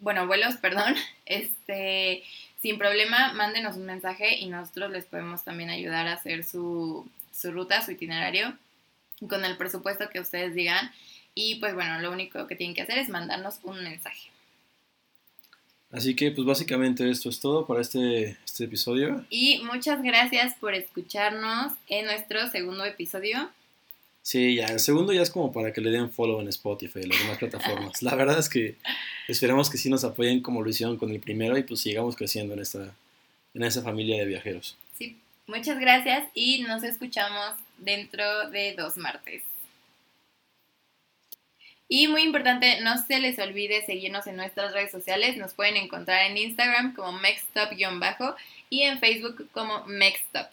bueno, 0.00 0.26
vuelos, 0.26 0.56
perdón, 0.62 0.96
este, 1.26 2.24
sin 2.60 2.78
problema, 2.78 3.32
mándenos 3.34 3.76
un 3.76 3.86
mensaje 3.86 4.36
y 4.38 4.46
nosotros 4.46 4.90
les 4.90 5.04
podemos 5.04 5.44
también 5.44 5.70
ayudar 5.70 6.08
a 6.08 6.14
hacer 6.14 6.42
su, 6.44 7.08
su 7.32 7.52
ruta, 7.52 7.82
su 7.82 7.92
itinerario 7.92 8.56
con 9.28 9.44
el 9.44 9.56
presupuesto 9.56 10.08
que 10.08 10.20
ustedes 10.20 10.54
digan. 10.54 10.90
Y 11.34 11.56
pues 11.56 11.74
bueno, 11.74 12.00
lo 12.00 12.10
único 12.10 12.46
que 12.46 12.56
tienen 12.56 12.74
que 12.74 12.82
hacer 12.82 12.98
es 12.98 13.08
mandarnos 13.08 13.60
un 13.62 13.82
mensaje. 13.84 14.30
Así 15.92 16.14
que, 16.14 16.30
pues 16.30 16.46
básicamente 16.46 17.08
esto 17.10 17.28
es 17.28 17.40
todo 17.40 17.66
para 17.66 17.80
este, 17.80 18.36
este 18.44 18.64
episodio. 18.64 19.24
Y 19.28 19.60
muchas 19.64 20.02
gracias 20.02 20.54
por 20.54 20.74
escucharnos 20.74 21.72
en 21.88 22.06
nuestro 22.06 22.48
segundo 22.50 22.84
episodio. 22.84 23.50
Sí, 24.22 24.54
ya, 24.54 24.66
el 24.66 24.80
segundo 24.80 25.12
ya 25.12 25.22
es 25.22 25.30
como 25.30 25.52
para 25.52 25.72
que 25.72 25.80
le 25.80 25.90
den 25.90 26.10
follow 26.10 26.40
en 26.40 26.48
Spotify 26.48 27.00
y 27.02 27.06
las 27.06 27.18
demás 27.18 27.38
plataformas. 27.38 28.02
La 28.02 28.14
verdad 28.14 28.38
es 28.38 28.48
que 28.48 28.76
esperamos 29.26 29.70
que 29.70 29.78
sí 29.78 29.90
nos 29.90 30.04
apoyen 30.04 30.40
como 30.40 30.62
lo 30.62 30.70
hicieron 30.70 30.96
con 30.96 31.10
el 31.10 31.20
primero 31.20 31.58
y 31.58 31.64
pues 31.64 31.80
sigamos 31.80 32.14
creciendo 32.14 32.54
en 32.54 32.60
esta, 32.60 32.94
en 33.54 33.62
esa 33.64 33.82
familia 33.82 34.18
de 34.18 34.26
viajeros. 34.26 34.76
Sí, 34.96 35.18
muchas 35.46 35.80
gracias 35.80 36.28
y 36.34 36.62
nos 36.62 36.84
escuchamos 36.84 37.56
dentro 37.78 38.50
de 38.50 38.74
dos 38.76 38.96
martes. 38.96 39.42
Y 41.92 42.06
muy 42.06 42.22
importante, 42.22 42.80
no 42.82 43.04
se 43.04 43.18
les 43.18 43.36
olvide 43.40 43.84
seguirnos 43.84 44.28
en 44.28 44.36
nuestras 44.36 44.72
redes 44.72 44.92
sociales. 44.92 45.36
Nos 45.36 45.54
pueden 45.54 45.76
encontrar 45.76 46.30
en 46.30 46.36
Instagram 46.36 46.94
como 46.94 47.18
mextop-bajo 47.18 48.36
y 48.70 48.82
en 48.82 49.00
Facebook 49.00 49.48
como 49.50 49.84
mextop. 49.86 50.46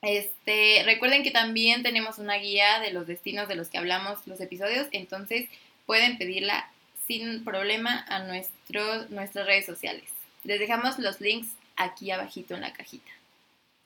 Este, 0.00 0.82
recuerden 0.86 1.22
que 1.22 1.30
también 1.30 1.82
tenemos 1.82 2.16
una 2.16 2.36
guía 2.36 2.80
de 2.80 2.90
los 2.90 3.06
destinos 3.06 3.48
de 3.48 3.54
los 3.54 3.68
que 3.68 3.76
hablamos 3.76 4.26
los 4.26 4.40
episodios, 4.40 4.88
entonces 4.92 5.46
pueden 5.84 6.16
pedirla 6.16 6.70
sin 7.06 7.44
problema 7.44 8.06
a 8.08 8.20
nuestro, 8.20 9.08
nuestras 9.10 9.44
redes 9.44 9.66
sociales. 9.66 10.08
Les 10.44 10.58
dejamos 10.58 10.98
los 10.98 11.20
links 11.20 11.48
aquí 11.76 12.10
abajito 12.10 12.54
en 12.54 12.62
la 12.62 12.72
cajita. 12.72 13.10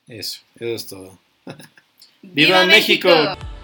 Eso, 0.06 0.42
eso 0.54 0.74
es 0.74 0.86
todo. 0.86 1.18
¡Viva, 2.22 2.62
¡Viva 2.62 2.66
México! 2.66 3.08
México! 3.08 3.59